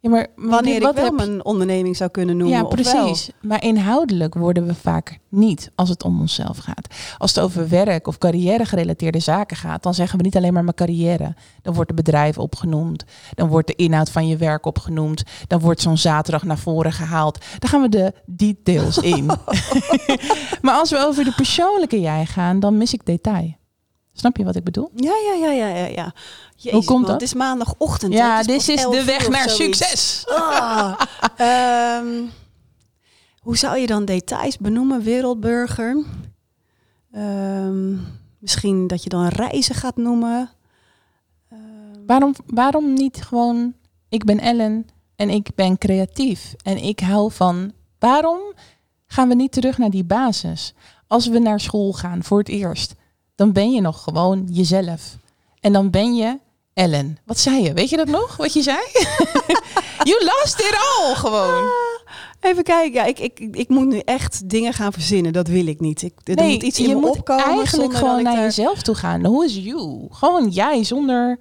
Ja, 0.00 0.10
maar 0.10 0.26
wanneer 0.36 0.76
ik 0.76 0.82
wel 0.82 0.94
heb 0.94 1.16
mijn 1.16 1.44
onderneming 1.44 1.96
zou 1.96 2.10
kunnen 2.10 2.36
noemen. 2.36 2.56
Ja, 2.56 2.64
of 2.64 2.74
wel? 2.74 3.04
precies. 3.04 3.30
Maar 3.40 3.62
inhoudelijk 3.62 4.34
worden 4.34 4.66
we 4.66 4.74
vaak 4.74 5.18
niet 5.28 5.70
als 5.74 5.88
het 5.88 6.04
om 6.04 6.20
onszelf 6.20 6.58
gaat. 6.58 6.94
Als 7.18 7.34
het 7.34 7.44
over 7.44 7.68
werk 7.68 8.06
of 8.06 8.18
carrière 8.18 8.64
gerelateerde 8.64 9.18
zaken 9.18 9.56
gaat, 9.56 9.82
dan 9.82 9.94
zeggen 9.94 10.18
we 10.18 10.24
niet 10.24 10.36
alleen 10.36 10.52
maar 10.52 10.64
mijn 10.64 10.74
carrière. 10.76 11.34
Dan 11.62 11.74
wordt 11.74 11.90
het 11.90 12.04
bedrijf 12.04 12.38
opgenoemd. 12.38 13.04
Dan 13.34 13.48
wordt 13.48 13.66
de 13.66 13.74
inhoud 13.74 14.10
van 14.10 14.28
je 14.28 14.36
werk 14.36 14.66
opgenoemd. 14.66 15.22
Dan 15.46 15.60
wordt 15.60 15.80
zo'n 15.80 15.98
zaterdag 15.98 16.42
naar 16.42 16.58
voren 16.58 16.92
gehaald. 16.92 17.44
Dan 17.58 17.68
gaan 17.68 17.82
we 17.82 17.88
de 17.88 18.12
details 18.26 18.98
in. 18.98 19.26
maar 20.62 20.74
als 20.74 20.90
we 20.90 20.98
over 20.98 21.24
de 21.24 21.32
persoonlijke 21.36 22.00
jij 22.00 22.26
gaan, 22.26 22.60
dan 22.60 22.76
mis 22.76 22.92
ik 22.94 23.04
detail. 23.04 23.56
Snap 24.18 24.36
je 24.36 24.44
wat 24.44 24.56
ik 24.56 24.64
bedoel? 24.64 24.90
Ja, 24.94 25.12
ja, 25.24 25.34
ja, 25.34 25.50
ja, 25.50 25.66
ja. 25.68 25.86
ja. 25.86 26.12
Jezus, 26.56 26.72
Hoe 26.72 26.84
komt 26.84 27.00
man, 27.00 27.02
dat? 27.02 27.20
Het 27.20 27.22
is 27.22 27.34
maandagochtend. 27.34 28.12
Ja, 28.12 28.42
dit 28.42 28.68
is 28.68 28.68
11 28.68 28.94
de 28.94 29.04
weg 29.04 29.28
naar 29.28 29.48
succes. 29.48 30.24
Ah, 30.28 31.00
ehm, 31.36 32.06
hoe 33.40 33.56
zou 33.56 33.78
je 33.78 33.86
dan 33.86 34.04
details 34.04 34.58
benoemen, 34.58 35.02
wereldburger? 35.02 36.04
Ehm, 37.12 37.96
misschien 38.38 38.86
dat 38.86 39.02
je 39.02 39.08
dan 39.08 39.26
reizen 39.26 39.74
gaat 39.74 39.96
noemen. 39.96 40.50
Ehm, 41.50 42.06
Waarom, 42.06 42.34
waarom 42.46 42.92
niet 42.92 43.22
gewoon, 43.22 43.74
ik 44.08 44.24
ben 44.24 44.40
Ellen 44.40 44.86
en 45.16 45.30
ik 45.30 45.48
ben 45.54 45.78
creatief 45.78 46.54
en 46.62 46.82
ik 46.84 47.00
hou 47.00 47.32
van. 47.32 47.72
Waarom 47.98 48.38
gaan 49.06 49.28
we 49.28 49.34
niet 49.34 49.52
terug 49.52 49.78
naar 49.78 49.90
die 49.90 50.04
basis? 50.04 50.74
Als 51.06 51.26
we 51.26 51.38
naar 51.38 51.60
school 51.60 51.92
gaan 51.92 52.24
voor 52.24 52.38
het 52.38 52.48
eerst, 52.48 52.94
dan 53.38 53.52
ben 53.52 53.70
je 53.72 53.80
nog 53.80 54.02
gewoon 54.02 54.48
jezelf. 54.50 55.16
En 55.60 55.72
dan 55.72 55.90
ben 55.90 56.14
je 56.14 56.38
Ellen. 56.74 57.18
Wat 57.24 57.38
zei 57.38 57.62
je? 57.62 57.72
Weet 57.72 57.90
je 57.90 57.96
dat 57.96 58.06
nog? 58.08 58.36
Wat 58.36 58.52
je 58.52 58.62
zei? 58.62 58.78
you 60.10 60.24
lost 60.24 60.60
it 60.60 60.76
all 60.98 61.14
gewoon. 61.14 61.64
Even 62.40 62.62
kijken, 62.62 62.92
ja, 62.92 63.04
ik, 63.04 63.18
ik, 63.18 63.38
ik 63.38 63.68
moet 63.68 63.86
nu 63.86 63.98
echt 63.98 64.48
dingen 64.50 64.72
gaan 64.72 64.92
verzinnen. 64.92 65.32
Dat 65.32 65.48
wil 65.48 65.66
ik 65.66 65.80
niet. 65.80 66.02
Ik, 66.02 66.12
er 66.24 66.44
moet 66.44 66.62
iets 66.62 66.78
in 66.78 66.88
je 66.88 66.94
me 66.94 67.00
moet 67.00 67.10
opkomen. 67.16 67.44
eigenlijk 67.44 67.94
gewoon 67.94 68.22
naar 68.22 68.34
daar- 68.34 68.42
jezelf 68.44 68.82
toe 68.82 68.94
gaan. 68.94 69.24
Hoe 69.24 69.44
is 69.44 69.54
you? 69.56 70.06
Gewoon 70.10 70.48
jij 70.48 70.84
zonder 70.84 71.38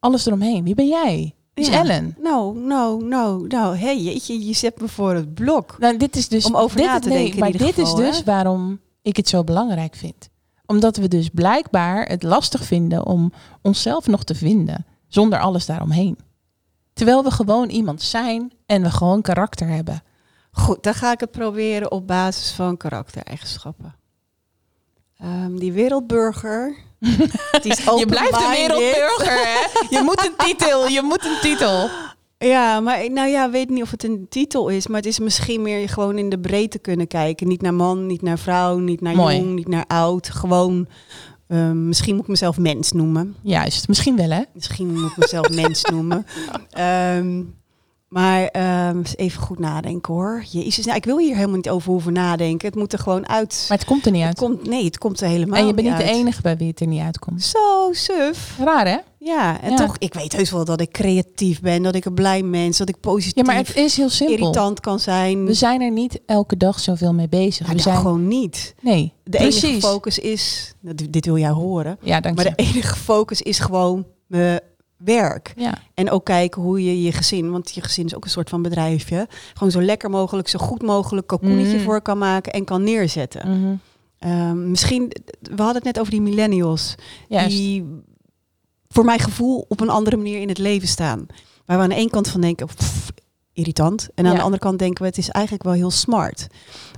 alles 0.00 0.26
eromheen. 0.26 0.64
Wie 0.64 0.74
ben 0.74 0.88
jij? 0.88 1.34
Wie 1.54 1.64
is 1.64 1.70
Ja. 1.70 1.78
Ellen? 1.78 2.16
Nou, 2.22 2.58
nou, 2.58 3.04
nou, 3.04 3.46
nou, 3.46 3.76
hé, 3.76 3.90
jeetje, 3.90 4.46
je 4.46 4.52
zet 4.54 4.80
me 4.80 4.88
voor 4.88 5.14
het 5.14 5.34
blok. 5.34 5.76
Nou, 5.78 5.96
dit 5.96 6.16
is 6.16 6.28
dus 6.28 6.44
Om 6.44 6.56
over 6.56 6.76
dit 6.76 6.86
na 6.86 6.98
te 6.98 7.08
nee, 7.08 7.16
denken 7.18 7.34
in 7.34 7.40
Maar 7.40 7.52
dit 7.52 7.62
geval, 7.74 7.82
is 7.84 8.06
dus 8.06 8.16
hè? 8.18 8.24
waarom 8.24 8.80
ik 9.02 9.16
het 9.16 9.28
zo 9.28 9.44
belangrijk 9.44 9.94
vind. 9.96 10.27
Omdat 10.70 10.96
we 10.96 11.08
dus 11.08 11.28
blijkbaar 11.28 12.08
het 12.08 12.22
lastig 12.22 12.64
vinden 12.64 13.06
om 13.06 13.32
onszelf 13.62 14.06
nog 14.06 14.24
te 14.24 14.34
vinden, 14.34 14.86
zonder 15.06 15.38
alles 15.38 15.66
daaromheen. 15.66 16.18
Terwijl 16.92 17.24
we 17.24 17.30
gewoon 17.30 17.68
iemand 17.68 18.02
zijn 18.02 18.52
en 18.66 18.82
we 18.82 18.90
gewoon 18.90 19.22
karakter 19.22 19.68
hebben. 19.68 20.02
Goed, 20.50 20.82
dan 20.82 20.94
ga 20.94 21.12
ik 21.12 21.20
het 21.20 21.30
proberen 21.30 21.90
op 21.90 22.06
basis 22.06 22.50
van 22.50 22.76
karaktereigenschappen. 22.76 23.94
Ehm, 25.18 25.56
die 25.56 25.72
wereldburger. 25.72 26.76
die 27.62 27.72
is 27.72 27.84
je 27.84 28.06
blijft 28.06 28.42
een 28.42 28.50
wereldburger, 28.50 29.32
hè? 29.32 29.96
Je 29.96 30.02
moet 30.02 30.26
een 30.26 30.46
titel, 30.46 30.88
je 30.88 31.02
moet 31.02 31.24
een 31.24 31.38
titel. 31.40 31.88
Ja, 32.38 32.80
maar 32.80 33.10
nou 33.10 33.28
ja, 33.28 33.50
weet 33.50 33.70
niet 33.70 33.82
of 33.82 33.90
het 33.90 34.04
een 34.04 34.26
titel 34.28 34.68
is, 34.68 34.86
maar 34.86 34.96
het 34.96 35.06
is 35.06 35.18
misschien 35.18 35.62
meer 35.62 35.88
gewoon 35.88 36.18
in 36.18 36.28
de 36.28 36.38
breedte 36.38 36.78
kunnen 36.78 37.06
kijken. 37.06 37.48
Niet 37.48 37.62
naar 37.62 37.74
man, 37.74 38.06
niet 38.06 38.22
naar 38.22 38.38
vrouw, 38.38 38.78
niet 38.78 39.00
naar 39.00 39.16
Mooi. 39.16 39.36
jong, 39.36 39.54
niet 39.54 39.68
naar 39.68 39.84
oud. 39.86 40.30
Gewoon, 40.30 40.88
ehm, 41.48 41.88
misschien 41.88 42.14
moet 42.14 42.22
ik 42.24 42.28
mezelf 42.30 42.58
mens 42.58 42.92
noemen. 42.92 43.36
Juist, 43.42 43.88
misschien 43.88 44.16
wel, 44.16 44.30
hè? 44.30 44.42
Misschien 44.52 44.92
moet 44.92 45.10
ik 45.10 45.16
mezelf 45.16 45.50
mens 45.50 45.82
noemen. 45.84 46.26
Ehm, 46.70 47.42
maar 48.08 48.46
ehm, 48.46 49.02
even 49.16 49.42
goed 49.42 49.58
nadenken 49.58 50.14
hoor. 50.14 50.44
Jezus, 50.50 50.84
nou, 50.84 50.96
ik 50.96 51.04
wil 51.04 51.18
hier 51.18 51.34
helemaal 51.34 51.56
niet 51.56 51.68
over 51.70 51.90
hoeven 51.90 52.12
nadenken. 52.12 52.66
Het 52.68 52.76
moet 52.76 52.92
er 52.92 52.98
gewoon 52.98 53.28
uit. 53.28 53.64
Maar 53.68 53.78
het 53.78 53.86
komt 53.86 54.06
er 54.06 54.12
niet 54.12 54.24
het 54.24 54.28
uit. 54.40 54.50
komt, 54.50 54.66
nee, 54.68 54.84
het 54.84 54.98
komt 54.98 55.20
er 55.20 55.28
helemaal 55.28 55.58
En 55.60 55.66
je 55.66 55.74
bent 55.74 55.88
niet 55.88 55.96
de 55.96 56.02
uit. 56.02 56.12
enige 56.14 56.42
bij 56.42 56.56
wie 56.56 56.68
het 56.68 56.80
er 56.80 56.86
niet 56.86 57.00
uitkomt. 57.02 57.42
Zo 57.42 57.88
suf. 57.92 58.56
Raar, 58.64 58.86
hè? 58.86 58.96
Ja, 59.18 59.60
en 59.60 59.70
Ja. 59.70 59.76
toch, 59.76 59.96
ik 59.98 60.14
weet 60.14 60.32
heus 60.36 60.50
wel 60.50 60.64
dat 60.64 60.80
ik 60.80 60.90
creatief 60.92 61.60
ben, 61.60 61.82
dat 61.82 61.94
ik 61.94 62.04
een 62.04 62.14
blij 62.14 62.42
mens, 62.42 62.78
dat 62.78 62.88
ik 62.88 63.00
positief, 63.00 63.34
Ja, 63.36 63.42
maar 63.42 63.56
het 63.56 63.76
is 63.76 63.96
heel 63.96 64.08
simpel. 64.08 64.36
irritant 64.36 64.80
kan 64.80 64.98
zijn. 65.00 65.44
We 65.44 65.54
zijn 65.54 65.80
er 65.80 65.90
niet 65.90 66.20
elke 66.26 66.56
dag 66.56 66.80
zoveel 66.80 67.14
mee 67.14 67.28
bezig. 67.28 67.66
Maar 67.66 67.76
we 67.76 67.82
zijn 67.82 67.96
gewoon 67.96 68.28
niet. 68.28 68.74
Nee, 68.80 69.12
De 69.24 69.36
precies. 69.38 69.62
enige 69.62 69.86
focus 69.86 70.18
is, 70.18 70.74
dit 71.10 71.24
wil 71.26 71.38
jij 71.38 71.50
horen, 71.50 71.98
Ja, 72.02 72.20
dank 72.20 72.36
maar 72.36 72.44
de 72.44 72.52
enige 72.62 72.96
focus 72.96 73.42
is 73.42 73.58
gewoon 73.58 74.06
mijn 74.26 74.60
werk. 74.98 75.52
Ja, 75.56 75.78
En 75.94 76.10
ook 76.10 76.24
kijken 76.24 76.62
hoe 76.62 76.84
je 76.84 77.02
je 77.02 77.12
gezin, 77.12 77.50
want 77.50 77.74
je 77.74 77.80
gezin 77.80 78.04
is 78.06 78.14
ook 78.14 78.24
een 78.24 78.30
soort 78.30 78.48
van 78.48 78.62
bedrijfje, 78.62 79.26
gewoon 79.54 79.70
zo 79.70 79.80
lekker 79.82 80.10
mogelijk, 80.10 80.48
zo 80.48 80.58
goed 80.58 80.82
mogelijk 80.82 81.26
cocoonetje 81.26 81.76
Mm. 81.78 81.82
voor 81.84 82.00
kan 82.02 82.18
maken 82.18 82.52
en 82.52 82.64
kan 82.64 82.82
neerzetten. 82.82 83.60
mhm. 83.60 83.74
Ehm, 84.18 84.70
misschien, 84.70 85.12
we 85.40 85.56
hadden 85.56 85.74
het 85.74 85.84
net 85.84 85.98
over 85.98 86.12
die 86.12 86.20
millennials, 86.20 86.94
Juist. 87.28 87.56
die 87.56 87.84
voor 88.88 89.04
mijn 89.04 89.18
gevoel 89.18 89.64
op 89.68 89.80
een 89.80 89.88
andere 89.90 90.16
manier 90.16 90.40
in 90.40 90.48
het 90.48 90.58
leven 90.58 90.88
staan. 90.88 91.26
Waar 91.66 91.76
we 91.76 91.82
aan 91.82 91.88
de 91.88 91.94
ene 91.94 92.10
kant 92.10 92.28
van 92.28 92.40
denken, 92.40 92.66
pff, 92.66 93.10
irritant. 93.52 94.08
En 94.14 94.24
aan 94.24 94.30
Ja. 94.30 94.36
de 94.36 94.42
andere 94.44 94.62
kant 94.62 94.78
denken 94.78 95.02
we, 95.02 95.08
het 95.08 95.18
is 95.18 95.28
eigenlijk 95.28 95.64
wel 95.64 95.72
heel 95.72 95.90
smart. 95.90 96.46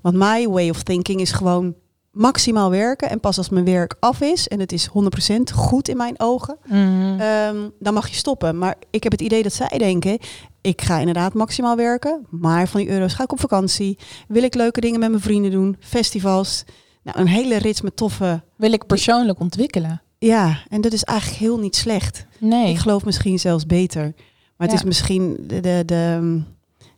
Want 0.02 0.16
my 0.16 0.48
way 0.48 0.68
of 0.70 0.82
thinking 0.82 1.20
is 1.20 1.32
gewoon 1.32 1.74
maximaal 2.10 2.70
werken. 2.70 3.10
En 3.10 3.20
pas 3.20 3.38
als 3.38 3.48
mijn 3.48 3.64
werk 3.64 3.96
af 4.00 4.20
is, 4.20 4.48
en 4.48 4.60
het 4.60 4.72
is 4.72 4.86
100% 4.86 5.52
goed 5.52 5.88
in 5.88 5.96
mijn 5.96 6.14
ogen, 6.20 6.56
Mhm. 6.68 7.20
Ehm, 7.20 7.68
dan 7.78 7.94
mag 7.94 8.08
je 8.08 8.14
stoppen. 8.14 8.58
Maar 8.58 8.74
ik 8.90 9.02
heb 9.02 9.12
het 9.12 9.20
idee 9.20 9.42
dat 9.42 9.52
zij 9.52 9.78
denken, 9.78 10.18
ik 10.60 10.82
ga 10.82 10.98
inderdaad 10.98 11.34
maximaal 11.34 11.76
werken, 11.76 12.26
maar 12.30 12.68
van 12.68 12.80
die 12.80 12.88
euro's 12.90 13.14
ga 13.14 13.22
ik 13.22 13.32
op 13.32 13.40
vakantie. 13.40 13.98
Wil 14.28 14.42
ik 14.42 14.54
leuke 14.54 14.80
dingen 14.80 15.00
met 15.00 15.10
mijn 15.10 15.22
vrienden 15.22 15.50
doen, 15.50 15.76
festivals. 15.80 16.64
Nou, 17.02 17.18
een 17.18 17.26
hele 17.26 17.56
rits 17.56 17.80
met 17.80 17.96
toffe... 17.96 18.42
Wil 18.56 18.72
ik 18.72 18.86
persoonlijk 18.86 19.40
ontwikkelen? 19.40 20.02
Ja, 20.18 20.58
en 20.68 20.80
dat 20.80 20.92
is 20.92 21.04
eigenlijk 21.04 21.38
heel 21.40 21.58
niet 21.58 21.76
slecht. 21.76 22.26
Nee. 22.38 22.70
Ik 22.70 22.78
geloof 22.78 23.04
misschien 23.04 23.38
zelfs 23.38 23.66
beter. 23.66 24.02
Maar 24.56 24.68
het 24.68 24.70
Ja. 24.70 24.76
is 24.76 24.84
misschien 24.84 25.36
de, 25.46 25.60
de, 25.60 25.82
de, 25.86 26.42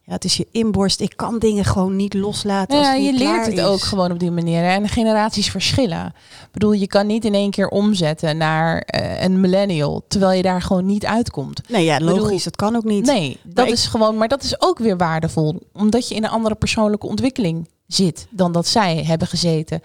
ja, 0.05 0.13
het 0.13 0.25
is 0.25 0.37
je 0.37 0.47
inborst. 0.53 1.01
Ik 1.01 1.13
kan 1.17 1.39
dingen 1.39 1.65
gewoon 1.65 1.97
niet 1.97 2.15
loslaten. 2.15 2.79
Als 2.79 2.87
Ja, 2.87 2.93
het 2.95 3.05
je 3.05 3.13
leert 3.13 3.47
het 3.47 3.55
is. 3.59 3.65
ook 3.65 3.81
gewoon 3.81 4.13
op 4.13 4.19
die 4.19 4.31
manier. 4.31 4.63
hè. 4.63 4.69
En 4.71 4.89
generaties 4.89 5.51
verschillen. 5.51 6.07
Ik 6.07 6.49
bedoel, 6.53 6.73
je 6.73 6.87
kan 6.87 7.07
niet 7.07 7.25
in 7.25 7.35
één 7.35 7.51
keer 7.51 7.69
omzetten 7.69 8.37
naar 8.37 8.79
eh, 8.79 9.23
een 9.23 9.41
millennial, 9.41 10.05
terwijl 10.09 10.33
je 10.37 10.43
daar 10.43 10.63
gewoon 10.63 10.87
niet 10.87 11.07
uitkomt. 11.07 11.69
Nee, 11.69 11.85
ja, 11.85 11.99
logisch. 12.01 12.23
bedoel- 12.23 12.39
dat 12.45 12.57
kan 12.57 12.77
ook 12.77 12.85
niet. 12.85 13.07
Nee, 13.07 13.39
dat 13.43 13.67
ik- 13.67 13.73
is 13.73 13.87
gewoon, 13.87 14.17
maar 14.17 14.29
dat 14.29 14.43
is 14.43 14.61
ook 14.63 14.79
weer 14.79 14.97
waardevol, 14.97 15.61
omdat 15.73 16.09
je 16.09 16.15
in 16.15 16.25
een 16.25 16.31
andere 16.31 16.55
persoonlijke 16.55 17.07
ontwikkeling 17.07 17.69
zit 17.95 18.27
dan 18.31 18.53
dat 18.53 18.67
zij 18.67 19.03
hebben 19.05 19.29
gezeten. 19.29 19.81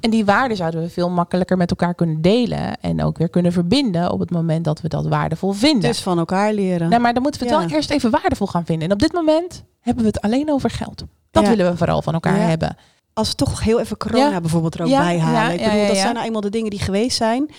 En 0.00 0.10
die 0.10 0.24
waarden 0.24 0.56
zouden 0.56 0.80
we 0.82 0.88
veel 0.90 1.10
makkelijker 1.10 1.56
met 1.56 1.70
elkaar 1.70 1.94
kunnen 1.94 2.20
delen 2.22 2.80
en 2.80 3.02
ook 3.04 3.18
weer 3.18 3.28
kunnen 3.28 3.52
verbinden 3.52 4.10
op 4.12 4.18
het 4.20 4.30
moment 4.30 4.64
dat 4.64 4.80
we 4.80 4.88
dat 4.88 5.06
waardevol 5.06 5.52
vinden. 5.52 5.88
Dus 5.90 6.00
van 6.00 6.18
elkaar 6.18 6.52
leren. 6.52 6.88
Nou, 6.88 7.02
maar 7.02 7.12
dan 7.14 7.22
moeten 7.22 7.40
we 7.40 7.46
het 7.46 7.56
Ja. 7.56 7.66
wel 7.66 7.76
eerst 7.76 7.90
even 7.90 8.10
waardevol 8.10 8.46
gaan 8.46 8.64
vinden. 8.64 8.88
En 8.88 8.94
op 8.94 9.00
dit 9.00 9.12
moment 9.12 9.64
hebben 9.80 10.02
we 10.04 10.08
het 10.10 10.20
alleen 10.20 10.50
over 10.50 10.70
geld. 10.70 11.04
Dat 11.30 11.42
Ja. 11.42 11.48
willen 11.48 11.70
we 11.70 11.76
vooral 11.76 12.02
van 12.02 12.14
elkaar 12.14 12.38
Ja. 12.38 12.46
hebben. 12.46 12.76
als 13.14 13.28
we 13.28 13.34
toch 13.34 13.62
heel 13.62 13.80
even 13.80 13.96
corona 13.96 14.40
bijvoorbeeld 14.40 14.74
er 14.74 14.82
ook 14.82 14.88
bij 14.88 15.18
halen. 15.18 15.52
ik 15.60 15.64
bedoel, 15.64 15.86
dat 15.86 15.96
zijn 15.96 16.14
nou 16.14 16.26
eenmaal 16.26 16.40
de 16.40 16.50
dingen 16.50 16.70
die 16.70 16.78
geweest 16.80 17.16
zijn. 17.16 17.50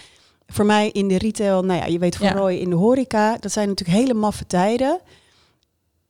Voor 0.47 0.65
mij 0.65 0.89
in 0.89 1.07
de 1.07 1.17
retail, 1.17 1.63
nou 1.63 1.79
ja, 1.79 1.85
je 1.85 1.99
weet 1.99 2.15
voor. 2.17 2.27
Roy 2.27 2.53
in 2.53 2.69
de 2.69 2.75
horeca. 2.75 3.37
Dat 3.39 3.51
zijn 3.51 3.67
natuurlijk 3.67 3.97
hele 3.99 4.13
maffe 4.13 4.45
tijden. 4.47 4.99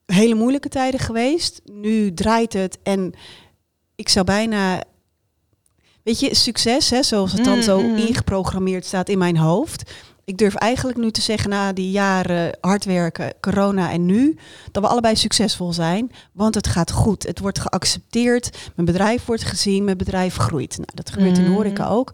Hele 0.06 0.36
moeilijke 0.36 0.70
tijden 0.70 1.00
geweest. 1.00 1.62
Nu 1.66 2.14
draait 2.14 2.54
het 2.54 2.78
en 2.84 3.14
ik 4.04 4.10
zou 4.10 4.26
bijna... 4.26 4.84
Weet 6.04 6.20
je, 6.20 6.36
succes, 6.36 6.90
hè, 6.90 7.04
zoals 7.04 7.32
het 7.32 7.44
dan 7.44 7.56
Mm, 7.56 7.62
zo 7.62 7.82
mm. 7.82 7.96
ingeprogrammeerd 7.96 8.86
staat 8.86 9.10
in 9.10 9.18
mijn 9.18 9.38
hoofd. 9.38 9.92
Ik 10.26 10.38
durf 10.38 10.56
eigenlijk 10.56 10.98
nu 10.98 11.12
te 11.12 11.22
zeggen, 11.22 11.50
na 11.50 11.74
die 11.74 11.92
jaren 11.92 12.58
hard 12.62 12.86
werken, 12.86 13.34
corona 13.40 13.92
en 13.92 14.06
nu, 14.06 14.38
dat 14.72 14.84
we 14.84 14.90
allebei 14.90 15.16
succesvol 15.16 15.74
zijn. 15.74 16.12
Want 16.32 16.56
het 16.56 16.68
gaat 16.68 16.92
goed. 16.92 17.24
Het 17.24 17.40
wordt 17.40 17.60
geaccepteerd. 17.60 18.58
Mijn 18.76 18.88
bedrijf 18.88 19.26
wordt 19.26 19.44
gezien. 19.44 19.84
Mijn 19.84 19.98
bedrijf 19.98 20.36
groeit. 20.36 20.78
Nou, 20.78 20.90
dat 20.94 21.10
gebeurt 21.10 21.38
in 21.38 21.44
de 21.44 21.50
Mhm. 21.50 21.58
horeca 21.58 21.88
ook. 21.88 22.14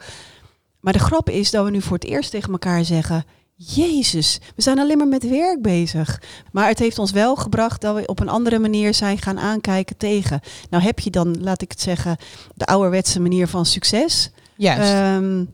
Maar 0.80 0.94
de 0.94 1.00
grap 1.00 1.30
is 1.30 1.52
dat 1.52 1.66
we 1.66 1.72
nu 1.72 1.82
voor 1.82 1.98
het 1.98 2.06
eerst 2.06 2.32
tegen 2.32 2.52
elkaar 2.52 2.86
zeggen... 2.86 3.26
Jezus, 3.62 4.40
we 4.56 4.62
zijn 4.62 4.80
alleen 4.80 4.98
maar 4.98 5.08
met 5.08 5.30
werk 5.30 5.62
bezig. 5.62 6.22
Maar 6.52 6.68
het 6.68 6.80
heeft 6.80 7.00
ons 7.00 7.12
wel 7.12 7.36
gebracht 7.36 7.82
dat 7.82 7.96
we 7.96 8.06
op 8.06 8.20
een 8.20 8.30
andere 8.30 8.60
manier 8.60 8.94
zijn 8.94 9.18
gaan 9.18 9.40
aankijken 9.40 9.98
tegen. 9.98 10.40
Nou 10.70 10.84
heb 10.84 11.00
je 11.00 11.10
dan, 11.10 11.42
laat 11.42 11.62
ik 11.62 11.72
het 11.72 11.82
zeggen, 11.82 12.18
de 12.56 12.66
ouderwetse 12.66 13.20
manier 13.20 13.48
van 13.48 13.66
succes. 13.66 14.32
Juist. 14.56 14.92
Ehm, 14.92 15.46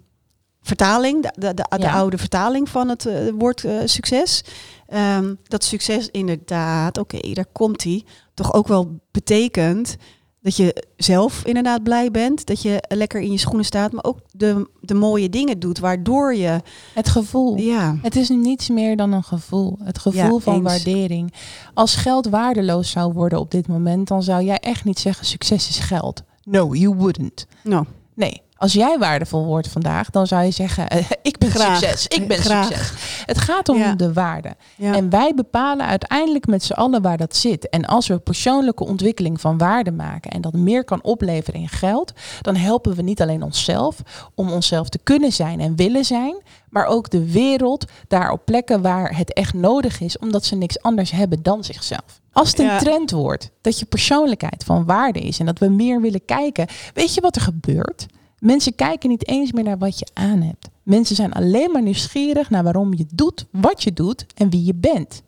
vertaling, 0.61 1.21
de, 1.21 1.53
de, 1.53 1.77
de, 1.77 1.89
oude 1.89 2.17
vertaling 2.17 2.69
van 2.69 2.89
het 2.89 3.05
eh, 3.05 3.15
woord 3.37 3.63
eh, 3.63 3.77
succes. 3.85 4.43
Ehm, 4.87 5.33
dat 5.43 5.63
succes 5.63 6.09
inderdaad, 6.11 6.97
oké, 6.97 7.33
daar 7.33 7.49
komt 7.51 7.83
hij, 7.83 8.03
toch 8.33 8.53
ook 8.53 8.67
wel 8.67 8.99
betekent 9.11 9.97
dat 10.45 10.55
je 10.55 10.83
zelf 10.97 11.41
inderdaad 11.45 11.83
blij 11.83 12.11
bent, 12.11 12.45
dat 12.45 12.61
je 12.61 12.83
lekker 12.87 13.21
in 13.21 13.31
je 13.31 13.37
schoenen 13.37 13.65
staat, 13.65 13.91
maar 13.91 14.03
ook 14.03 14.17
de, 14.31 14.69
de 14.81 14.93
mooie 14.93 15.29
dingen 15.29 15.59
doet, 15.59 15.79
waardoor 15.79 16.35
je, 16.35 16.61
het 16.93 17.09
gevoel. 17.09 17.57
ja, 17.57 17.97
Het 18.01 18.15
is 18.15 18.29
niets 18.29 18.69
meer 18.69 18.97
dan 18.97 19.11
een 19.11 19.23
gevoel. 19.23 19.77
Het 19.83 19.97
gevoel 19.99 20.33
Ja, 20.35 20.39
van 20.39 20.53
eens. 20.53 20.63
waardering. 20.63 21.33
Als 21.73 21.95
geld 21.95 22.27
waardeloos 22.27 22.89
zou 22.91 23.13
worden 23.13 23.39
op 23.39 23.51
dit 23.51 23.67
moment, 23.67 24.07
dan 24.07 24.23
zou 24.23 24.43
jij 24.43 24.57
echt 24.59 24.83
niet 24.83 24.99
zeggen 24.99 25.25
succes 25.25 25.69
is 25.69 25.79
geld. 25.79 26.23
No, 26.43 26.73
you 26.75 26.95
wouldn't. 26.95 27.47
nou, 27.63 27.85
Nee, 28.13 28.41
als 28.65 28.73
jij 28.73 28.97
waardevol 28.97 29.45
wordt 29.45 29.67
vandaag, 29.67 30.09
dan 30.09 30.27
zou 30.27 30.43
je 30.43 30.51
zeggen 30.51 30.87
eh, 30.89 31.05
ik 31.21 31.37
ben 31.37 31.49
Graag. 31.51 31.77
succes. 31.77 32.07
Ik 32.07 32.27
ben 32.27 32.37
Graag. 32.37 32.65
succes. 32.67 33.23
Het 33.25 33.37
gaat 33.37 33.69
om 33.69 33.77
Ja. 33.77 33.93
de 33.95 34.13
waarde. 34.13 34.55
ja. 34.77 34.93
En 34.95 35.09
wij 35.09 35.31
bepalen 35.35 35.85
uiteindelijk 35.85 36.47
met 36.47 36.63
z'n 36.63 36.73
allen 36.73 37.01
waar 37.01 37.17
dat 37.17 37.35
zit. 37.35 37.69
En 37.69 37.85
als 37.85 38.07
we 38.07 38.17
persoonlijke 38.19 38.85
ontwikkeling 38.85 39.41
van 39.41 39.57
waarde 39.57 39.91
maken 39.91 40.31
en 40.31 40.41
dat 40.41 40.53
meer 40.53 40.83
kan 40.83 41.03
opleveren 41.03 41.59
in 41.59 41.69
geld, 41.69 42.11
dan 42.41 42.55
helpen 42.55 42.95
we 42.95 43.01
niet 43.01 43.21
alleen 43.21 43.43
onszelf 43.43 43.95
om 44.35 44.51
onszelf 44.51 44.89
te 44.89 44.99
kunnen 45.03 45.31
zijn 45.31 45.59
en 45.59 45.75
willen 45.75 46.05
zijn, 46.05 46.35
maar 46.69 46.85
ook 46.85 47.09
de 47.09 47.31
wereld 47.31 47.85
daar 48.07 48.31
op 48.31 48.45
plekken 48.45 48.81
waar 48.81 49.17
het 49.17 49.33
echt 49.33 49.53
nodig 49.53 50.01
is, 50.01 50.17
omdat 50.17 50.45
ze 50.45 50.55
niks 50.55 50.81
anders 50.81 51.11
hebben 51.11 51.43
dan 51.43 51.63
zichzelf. 51.63 52.21
Als 52.31 52.49
het 52.49 52.59
een 52.59 52.65
Ja. 52.65 52.77
trend 52.77 53.11
wordt 53.11 53.49
dat 53.61 53.79
je 53.79 53.85
persoonlijkheid 53.85 54.63
van 54.63 54.85
waarde 54.85 55.19
is 55.19 55.39
en 55.39 55.45
dat 55.45 55.59
we 55.59 55.67
meer 55.67 56.01
willen 56.01 56.25
kijken, 56.25 56.67
weet 56.93 57.13
je 57.13 57.21
wat 57.21 57.35
er 57.35 57.41
gebeurt? 57.41 58.05
Mensen 58.39 58.75
kijken 58.75 59.09
niet 59.09 59.27
eens 59.27 59.51
meer 59.51 59.63
naar 59.63 59.77
wat 59.77 59.99
je 59.99 60.07
aan 60.13 60.41
hebt. 60.41 60.69
Mensen 60.83 61.15
zijn 61.15 61.33
alleen 61.33 61.71
maar 61.71 61.81
nieuwsgierig 61.81 62.49
naar 62.49 62.63
waarom 62.63 62.93
je 62.93 63.05
doet 63.13 63.45
wat 63.51 63.83
je 63.83 63.93
doet 63.93 64.25
en 64.35 64.49
wie 64.49 64.65
je 64.65 64.75
bent. 64.75 65.23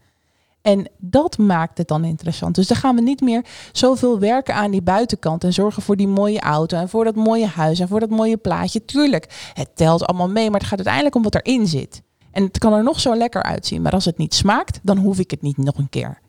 En 0.62 0.90
dat 0.98 1.38
maakt 1.38 1.78
het 1.78 1.88
dan 1.88 2.04
interessant. 2.04 2.56
Dus 2.56 2.68
dan 2.68 2.78
gaan 2.78 2.96
we 2.96 3.02
niet 3.02 3.22
meer 3.22 3.46
zoveel 3.72 4.20
werken 4.20 4.56
aan 4.56 4.72
die 4.72 4.82
buitenkant 4.82 5.44
en 5.44 5.54
zorgen 5.54 5.82
voor 5.82 5.96
die 5.96 6.08
mooie 6.08 6.40
auto 6.40 6.78
en 6.78 6.90
voor 6.90 7.04
dat 7.04 7.16
mooie 7.16 7.46
huis 7.46 7.80
en 7.80 7.88
voor 7.88 8.00
dat 8.00 8.10
mooie 8.10 8.38
plaatje. 8.38 8.86
Tuurlijk, 8.86 9.52
het 9.54 9.70
telt 9.76 10.06
allemaal 10.06 10.30
mee, 10.30 10.50
maar 10.50 10.60
het 10.60 10.70
gaat 10.70 10.78
uiteindelijk 10.78 11.16
om 11.16 11.24
wat 11.24 11.36
erin 11.36 11.68
zit. 11.68 12.02
En 12.32 12.44
het 12.44 12.58
kan 12.58 12.74
er 12.74 12.84
nog 12.84 13.00
zo 13.00 13.16
lekker 13.16 13.44
uitzien, 13.44 13.82
maar 13.82 13.92
als 13.92 14.06
het 14.06 14.18
niet 14.18 14.34
smaakt, 14.34 14.80
dan 14.84 14.98
hoef 14.98 15.20
ik 15.20 15.32
het 15.32 15.42
niet 15.42 15.58
nog 15.58 15.78
een 15.78 15.90
keer. 15.90 16.20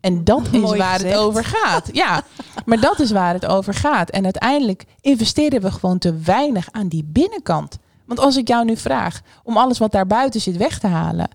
En 0.00 0.24
dat 0.24 0.42
is 0.52 0.60
Mooi 0.60 0.78
waar 0.78 0.92
gezegd. 0.94 1.14
het 1.14 1.22
over 1.22 1.44
gaat. 1.44 1.88
Ja, 1.92 2.22
maar 2.64 2.80
dat 2.80 3.00
is 3.00 3.10
waar 3.10 3.34
het 3.34 3.46
over 3.46 3.74
gaat. 3.74 4.10
En 4.10 4.24
uiteindelijk 4.24 4.84
investeren 5.00 5.60
we 5.60 5.70
gewoon 5.70 5.98
te 5.98 6.14
weinig 6.18 6.68
aan 6.70 6.88
die 6.88 7.04
binnenkant. 7.06 7.78
Want 8.04 8.20
als 8.20 8.36
ik 8.36 8.48
jou 8.48 8.64
nu 8.64 8.76
vraag 8.76 9.20
om 9.42 9.56
alles 9.56 9.78
wat 9.78 9.92
daar 9.92 10.06
buiten 10.06 10.40
zit 10.40 10.56
weg 10.56 10.78
te 10.78 10.86
halen, 10.86 11.28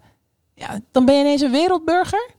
ja, 0.54 0.80
dan 0.92 1.06
ben 1.06 1.16
je 1.16 1.22
ineens 1.22 1.42
een 1.42 1.52
wereldburger. 1.52 2.30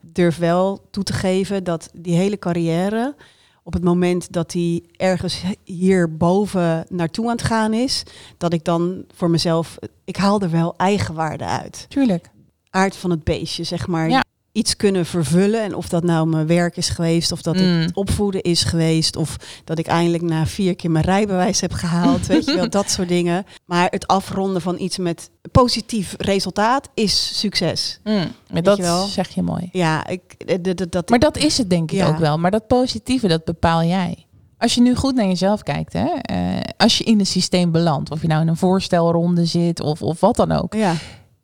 durf 0.00 0.36
wel 0.38 0.86
toe 0.90 1.02
te 1.04 1.12
geven 1.12 1.64
dat 1.64 1.90
die 1.92 2.14
hele 2.16 2.38
carrière, 2.38 3.14
op 3.62 3.72
het 3.72 3.84
moment 3.84 4.32
dat 4.32 4.52
hij 4.52 4.82
ergens 4.96 5.42
hierboven 5.64 6.84
naartoe 6.88 7.24
aan 7.24 7.30
het 7.30 7.42
gaan 7.42 7.72
is, 7.72 8.02
dat 8.38 8.52
ik 8.52 8.64
dan 8.64 9.04
voor 9.14 9.30
mezelf, 9.30 9.78
ik 10.04 10.16
haal 10.16 10.40
er 10.40 10.50
wel 10.50 10.74
eigenwaarde 10.76 11.44
uit. 11.44 11.86
Tuurlijk. 11.88 12.30
Aard 12.70 12.96
van 12.96 13.10
het 13.10 13.24
beestje, 13.24 13.64
zeg 13.64 13.86
maar. 13.86 14.08
Ja. 14.08 14.24
Iets 14.58 14.76
kunnen 14.76 15.06
vervullen. 15.06 15.62
En 15.62 15.74
of 15.74 15.88
dat 15.88 16.02
nou 16.04 16.26
mijn 16.28 16.46
werk 16.46 16.76
is 16.76 16.88
geweest, 16.88 17.32
of 17.32 17.42
dat 17.42 17.56
Mm. 17.56 17.62
het 17.80 17.94
opvoeden 17.94 18.42
is 18.42 18.62
geweest, 18.64 19.16
of 19.16 19.36
dat 19.64 19.78
ik 19.78 19.86
eindelijk 19.86 20.22
na 20.22 20.46
vier 20.46 20.76
keer 20.76 20.90
mijn 20.90 21.04
rijbewijs 21.04 21.60
heb 21.60 21.72
gehaald. 21.72 22.26
weet 22.26 22.44
je 22.44 22.54
wel, 22.54 22.68
dat 22.80 22.90
soort 22.90 23.08
dingen. 23.08 23.44
Maar 23.66 23.86
het 23.90 24.06
afronden 24.06 24.62
van 24.62 24.78
iets 24.78 24.98
met 24.98 25.30
positief 25.52 26.14
resultaat 26.18 26.88
is 26.94 27.38
succes. 27.38 28.00
Mm, 28.04 28.26
maar 28.52 28.62
dat 28.62 28.76
je 28.76 29.06
zeg 29.10 29.28
je 29.28 29.42
mooi. 29.42 29.68
Ja, 29.72 30.06
ik, 30.06 30.22
eh, 30.46 30.74
dat, 30.90 31.08
Maar 31.08 31.18
dat 31.18 31.36
is 31.36 31.58
het 31.58 31.70
denk 31.70 31.90
ik 31.90 31.98
Ja. 31.98 32.06
ook 32.08 32.18
wel. 32.18 32.38
Maar 32.38 32.50
dat 32.50 32.66
positieve, 32.66 33.28
dat 33.28 33.44
bepaal 33.44 33.82
jij. 33.82 34.26
Als 34.58 34.74
je 34.74 34.80
nu 34.80 34.94
goed 34.94 35.14
naar 35.14 35.26
jezelf 35.26 35.62
kijkt, 35.62 35.92
hè, 35.92 36.06
eh, 36.06 36.60
als 36.76 36.98
je 36.98 37.04
in 37.04 37.18
een 37.18 37.26
systeem 37.26 37.70
belandt, 37.72 38.10
of 38.10 38.20
je 38.22 38.28
nou 38.28 38.40
in 38.42 38.48
een 38.48 38.56
voorstelronde 38.56 39.44
zit 39.44 39.80
of, 39.80 40.02
of 40.02 40.20
wat 40.20 40.36
dan 40.36 40.52
ook, 40.52 40.74
ja. 40.74 40.94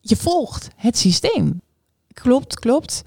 je 0.00 0.16
volgt 0.16 0.68
het 0.76 0.98
systeem. 0.98 1.60
Klopt, 2.14 2.58
klopt. 2.58 3.02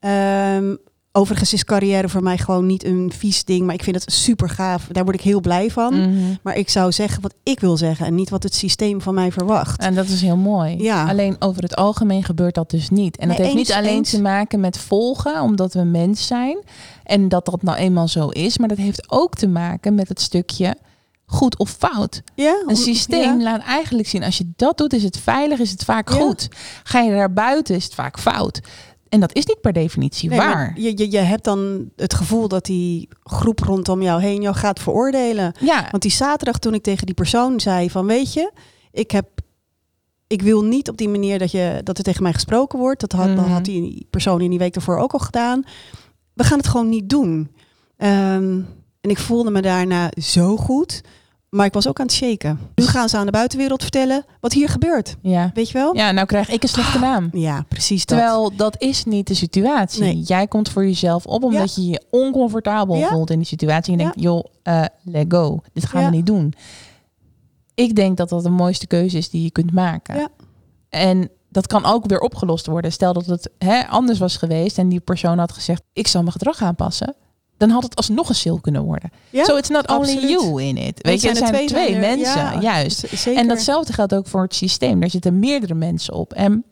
Ehm, 0.00 0.74
overigens 1.12 1.52
is 1.52 1.64
carrière 1.64 2.08
voor 2.08 2.22
mij 2.22 2.38
gewoon 2.38 2.66
niet 2.66 2.84
een 2.84 3.12
vies 3.16 3.44
ding, 3.44 3.66
maar 3.66 3.74
ik 3.74 3.82
vind 3.82 4.04
het 4.04 4.12
super 4.12 4.48
gaaf. 4.48 4.86
Daar 4.90 5.04
word 5.04 5.16
ik 5.16 5.22
heel 5.22 5.40
blij 5.40 5.70
van. 5.70 5.94
Mhm. 5.94 6.34
Maar 6.42 6.56
ik 6.56 6.68
zou 6.68 6.92
zeggen 6.92 7.22
wat 7.22 7.34
ik 7.42 7.60
wil 7.60 7.76
zeggen 7.76 8.06
en 8.06 8.14
niet 8.14 8.30
wat 8.30 8.42
het 8.42 8.54
systeem 8.54 9.00
van 9.00 9.14
mij 9.14 9.32
verwacht. 9.32 9.80
En 9.80 9.94
dat 9.94 10.06
is 10.06 10.20
heel 10.22 10.36
mooi. 10.36 10.82
Ja. 10.82 11.08
Alleen 11.08 11.36
over 11.38 11.62
het 11.62 11.76
algemeen 11.76 12.24
gebeurt 12.24 12.54
dat 12.54 12.70
dus 12.70 12.90
niet. 12.90 13.16
En 13.16 13.28
dat 13.28 13.36
Nee, 13.38 13.46
heeft 13.46 13.58
eens, 13.58 13.68
niet 13.68 13.76
alleen 13.76 13.96
eens. 13.96 14.10
te 14.10 14.20
maken 14.22 14.60
met 14.60 14.78
volgen, 14.78 15.40
omdat 15.42 15.74
we 15.74 15.82
mens 15.82 16.26
zijn. 16.26 16.58
En 17.04 17.28
dat 17.28 17.44
dat 17.44 17.62
nou 17.62 17.78
eenmaal 17.78 18.08
zo 18.08 18.28
is. 18.28 18.58
Maar 18.58 18.68
dat 18.68 18.78
heeft 18.78 19.10
ook 19.10 19.34
te 19.34 19.48
maken 19.48 19.94
met 19.94 20.08
het 20.08 20.20
stukje 20.20 20.76
goed 21.30 21.58
of 21.58 21.70
fout. 21.78 22.22
ja, 22.34 22.62
Een 22.66 22.76
systeem 22.76 23.38
ja. 23.38 23.42
laat 23.42 23.62
eigenlijk 23.62 24.08
zien, 24.08 24.22
als 24.22 24.38
je 24.38 24.52
dat 24.56 24.78
doet, 24.78 24.92
is 24.92 25.02
het 25.02 25.18
veilig, 25.18 25.58
is 25.58 25.70
het 25.70 25.84
vaak 25.84 26.08
Ja. 26.12 26.14
goed. 26.20 26.48
Ga 26.82 27.00
je 27.00 27.10
daar 27.10 27.32
buiten, 27.32 27.74
is 27.74 27.84
het 27.84 27.94
vaak 27.94 28.18
fout. 28.18 28.60
En 29.08 29.20
dat 29.20 29.34
is 29.34 29.46
niet 29.46 29.60
per 29.60 29.72
definitie 29.72 30.28
Nee, 30.28 30.38
waar. 30.38 30.72
Je, 30.80 30.92
je, 30.98 31.10
je 31.10 31.18
hebt 31.18 31.44
dan 31.44 31.90
het 31.96 32.14
gevoel 32.14 32.48
dat 32.48 32.64
die 32.64 33.08
groep 33.22 33.58
rondom 33.58 34.02
jou 34.02 34.20
heen 34.22 34.42
jou 34.42 34.54
gaat 34.56 34.80
veroordelen. 34.80 35.52
Ja, 35.60 35.88
Want 35.90 36.02
die 36.02 36.12
zaterdag 36.12 36.58
toen 36.58 36.74
ik 36.74 36.82
tegen 36.82 37.06
die 37.06 37.14
persoon 37.14 37.60
zei 37.60 37.90
van 37.90 38.06
weet 38.06 38.32
je, 38.32 38.52
ik 38.92 39.10
heb 39.10 39.26
ik 40.26 40.42
wil 40.42 40.62
niet 40.64 40.88
op 40.88 40.96
die 40.96 41.08
manier 41.08 41.38
dat, 41.38 41.50
je, 41.50 41.80
dat 41.84 41.98
er 41.98 42.04
tegen 42.04 42.22
mij 42.22 42.32
gesproken 42.32 42.78
wordt. 42.78 43.00
Dat 43.00 43.12
had, 43.12 43.26
dat 43.26 43.36
Mhm. 43.44 43.50
had 43.54 43.64
die 43.64 44.06
persoon 44.10 44.40
in 44.40 44.50
die 44.50 44.58
week 44.58 44.74
ervoor 44.74 44.98
ook 44.98 45.12
al 45.12 45.18
gedaan. 45.18 45.62
We 46.34 46.44
gaan 46.44 46.58
het 46.58 46.68
gewoon 46.68 46.88
niet 46.88 47.08
doen. 47.08 47.50
Ehm, 47.96 48.60
en 49.00 49.10
ik 49.10 49.18
voelde 49.18 49.50
me 49.50 49.62
daarna 49.62 50.10
zo 50.22 50.56
goed. 50.56 51.00
Maar 51.50 51.66
ik 51.66 51.72
was 51.72 51.88
ook 51.88 52.00
aan 52.00 52.06
het 52.06 52.14
shaken. 52.14 52.58
Nu 52.74 52.84
gaan 52.84 53.08
ze 53.08 53.16
aan 53.16 53.26
de 53.26 53.32
buitenwereld 53.32 53.82
vertellen 53.82 54.24
wat 54.40 54.52
hier 54.52 54.68
gebeurt. 54.68 55.16
ja. 55.22 55.50
Weet 55.54 55.68
je 55.70 55.78
wel? 55.78 55.94
ja, 55.96 56.10
nou 56.10 56.26
krijg 56.26 56.48
ik 56.50 56.62
een 56.62 56.68
slechte 56.68 56.98
naam. 56.98 57.28
Ja, 57.32 57.64
precies 57.68 58.06
dat. 58.06 58.18
Terwijl 58.18 58.56
dat 58.56 58.80
is 58.82 59.04
niet 59.04 59.26
de 59.26 59.34
situatie. 59.34 60.02
Nee. 60.02 60.20
Jij 60.20 60.46
komt 60.46 60.68
voor 60.68 60.84
jezelf 60.84 61.26
op 61.26 61.42
omdat 61.44 61.74
je 61.74 61.86
je 61.88 62.02
oncomfortabel 62.10 62.96
Ja. 62.96 63.08
voelt 63.08 63.30
in 63.30 63.38
die 63.38 63.46
situatie. 63.46 63.92
En 63.92 63.98
je 63.98 64.04
denkt, 64.04 64.20
joh, 64.20 64.44
eh, 64.62 64.84
let 65.04 65.24
go. 65.28 65.60
Dit 65.72 65.86
gaan 65.86 66.04
we 66.04 66.10
niet 66.10 66.26
doen. 66.26 66.52
Ik 67.74 67.94
denk 67.94 68.16
dat 68.16 68.28
dat 68.28 68.42
de 68.42 68.50
mooiste 68.50 68.86
keuze 68.86 69.16
is 69.18 69.30
die 69.30 69.42
je 69.42 69.50
kunt 69.50 69.72
maken. 69.72 70.16
Ja. 70.16 70.28
En 70.88 71.28
dat 71.48 71.66
kan 71.66 71.84
ook 71.84 72.06
weer 72.06 72.20
opgelost 72.20 72.66
worden. 72.66 72.92
Stel 72.92 73.12
dat 73.12 73.26
het 73.26 73.50
hè, 73.58 73.86
anders 73.86 74.18
was 74.18 74.36
geweest 74.36 74.78
en 74.78 74.88
die 74.88 75.00
persoon 75.00 75.38
had 75.38 75.52
gezegd, 75.52 75.82
ik 75.92 76.06
zal 76.06 76.20
mijn 76.20 76.32
gedrag 76.32 76.62
aanpassen. 76.62 77.14
Dan 77.60 77.70
had 77.70 77.82
het 77.82 77.96
alsnog 77.96 78.28
een 78.28 78.34
sale 78.34 78.60
kunnen 78.60 78.82
worden. 78.82 79.10
Ja, 79.30 79.44
so 79.44 79.56
it's 79.56 79.68
not 79.68 79.88
only 79.88 80.00
absoluut. 80.00 80.30
you 80.30 80.62
in 80.62 80.76
it. 80.76 81.02
Weet 81.02 81.20
je, 81.20 81.34
zijn 81.34 81.42
er 81.42 81.54
zijn 81.56 81.66
twee, 81.66 81.94
er. 81.94 82.00
mensen, 82.00 82.40
Ja, 82.40 82.60
juist. 82.60 82.98
Zeker. 82.98 83.40
En 83.42 83.48
datzelfde 83.48 83.92
geldt 83.92 84.14
ook 84.14 84.26
voor 84.26 84.42
het 84.42 84.54
systeem. 84.54 85.00
Daar 85.00 85.10
zitten 85.10 85.38
meerdere 85.38 85.74
mensen 85.74 86.14
op. 86.14 86.32
En 86.32 86.64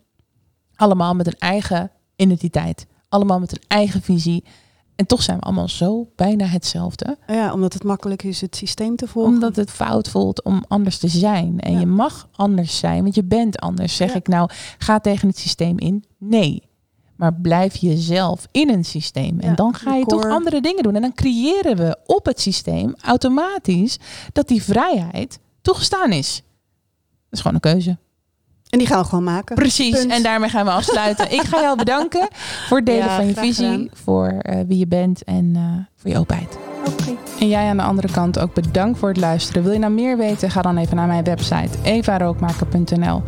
allemaal 0.75 1.13
met 1.15 1.27
een 1.27 1.39
eigen 1.39 1.91
identiteit. 2.15 2.85
Allemaal 3.09 3.39
met 3.39 3.51
een 3.51 3.63
eigen 3.67 4.01
visie. 4.01 4.43
En 4.95 5.05
toch 5.05 5.21
zijn 5.21 5.37
we 5.37 5.43
allemaal 5.43 5.67
zo 5.67 6.07
bijna 6.15 6.45
hetzelfde. 6.45 7.17
Ja, 7.27 7.53
omdat 7.53 7.73
het 7.73 7.83
makkelijk 7.83 8.23
is 8.23 8.41
het 8.41 8.55
systeem 8.55 8.95
te 8.95 9.07
volgen. 9.07 9.33
Omdat 9.33 9.55
het 9.55 9.71
fout 9.71 10.09
voelt 10.09 10.43
om 10.43 10.63
anders 10.67 10.97
te 10.97 11.07
zijn. 11.07 11.59
En 11.59 11.71
Ja. 11.73 11.79
je 11.79 11.85
mag 11.85 12.27
anders 12.35 12.77
zijn, 12.79 13.03
want 13.03 13.15
je 13.15 13.23
bent 13.23 13.57
anders. 13.59 13.95
Zeg 13.95 14.09
Ja. 14.09 14.15
ik 14.15 14.27
nou, 14.27 14.49
ga 14.77 14.99
tegen 14.99 15.27
het 15.27 15.37
systeem 15.37 15.77
in? 15.79 16.03
Nee. 16.17 16.67
Maar 17.19 17.33
blijf 17.33 17.75
jezelf 17.75 18.47
in 18.51 18.69
een 18.69 18.85
systeem. 18.85 19.39
En 19.39 19.49
Ja, 19.49 19.55
dan 19.55 19.73
ga 19.75 19.95
je 19.95 20.05
toch 20.05 20.25
andere 20.25 20.61
dingen 20.61 20.83
doen. 20.83 20.95
En 20.95 21.01
dan 21.01 21.13
creëren 21.13 21.75
we 21.77 21.97
op 22.05 22.25
het 22.25 22.39
systeem 22.41 22.95
automatisch 23.01 23.97
dat 24.33 24.47
die 24.47 24.63
vrijheid 24.63 25.39
toegestaan 25.61 26.11
is. 26.11 26.35
Dat 27.29 27.31
is 27.31 27.39
gewoon 27.39 27.53
een 27.53 27.71
keuze. 27.73 27.97
En 28.69 28.77
die 28.77 28.87
gaan 28.87 29.01
we 29.01 29.07
gewoon 29.07 29.23
maken. 29.23 29.55
Precies, 29.55 29.97
Punt. 29.99 30.11
en 30.11 30.23
daarmee 30.23 30.49
gaan 30.49 30.65
we 30.65 30.71
afsluiten. 30.71 31.31
Ik 31.31 31.41
ga 31.41 31.61
jou 31.61 31.77
bedanken 31.77 32.27
voor 32.67 32.77
het 32.77 32.85
delen 32.85 33.05
Ja, 33.05 33.15
van 33.15 33.27
je 33.27 33.33
visie, 33.33 33.65
gedaan. 33.71 33.87
voor 33.93 34.27
eh, 34.27 34.59
wie 34.67 34.77
je 34.77 34.87
bent 34.87 35.23
en 35.23 35.51
eh, 35.55 35.61
voor 35.95 36.11
je 36.11 36.17
openheid. 36.17 36.68
En 37.39 37.47
jij 37.47 37.69
aan 37.69 37.77
de 37.77 37.83
andere 37.83 38.11
kant 38.11 38.39
ook 38.39 38.53
bedankt 38.53 38.99
voor 38.99 39.09
het 39.09 39.17
luisteren. 39.17 39.63
Wil 39.63 39.71
je 39.71 39.79
nou 39.79 39.93
meer 39.93 40.17
weten? 40.17 40.51
Ga 40.51 40.61
dan 40.61 40.77
even 40.77 40.95
naar 40.95 41.07
mijn 41.07 41.23
website 41.23 41.69
evarookmaker.nl. 41.83 43.21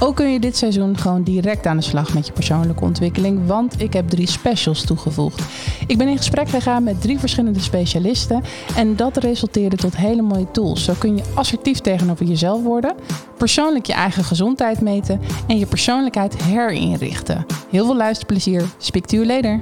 Ook 0.00 0.16
kun 0.16 0.32
je 0.32 0.40
dit 0.40 0.56
seizoen 0.56 0.96
gewoon 0.96 1.22
direct 1.22 1.66
aan 1.66 1.76
de 1.76 1.82
slag 1.82 2.14
met 2.14 2.26
je 2.26 2.32
persoonlijke 2.32 2.84
ontwikkeling, 2.84 3.46
want 3.46 3.80
ik 3.80 3.92
heb 3.92 4.08
drie 4.08 4.26
specials 4.26 4.84
toegevoegd. 4.84 5.42
Ik 5.86 5.98
ben 5.98 6.08
in 6.08 6.16
gesprek 6.16 6.48
gegaan 6.48 6.82
met 6.82 7.00
drie 7.00 7.18
verschillende 7.18 7.60
specialisten 7.60 8.42
en 8.76 8.96
dat 8.96 9.16
resulteerde 9.16 9.76
tot 9.76 9.96
hele 9.96 10.22
mooie 10.22 10.50
tools. 10.50 10.84
Zo 10.84 10.94
kun 10.98 11.16
je 11.16 11.22
assertief 11.34 11.78
tegenover 11.78 12.26
jezelf 12.26 12.62
worden, 12.62 12.94
persoonlijk 13.36 13.86
je 13.86 13.92
eigen 13.92 14.24
gezondheid 14.24 14.80
meten 14.80 15.20
en 15.46 15.58
je 15.58 15.66
persoonlijkheid 15.66 16.42
herinrichten. 16.42 17.46
Heel 17.70 17.84
veel 17.84 17.96
luisterplezier. 17.96 18.64
Speak 18.78 19.06
to 19.06 19.16
you 19.16 19.26
later. 19.26 19.60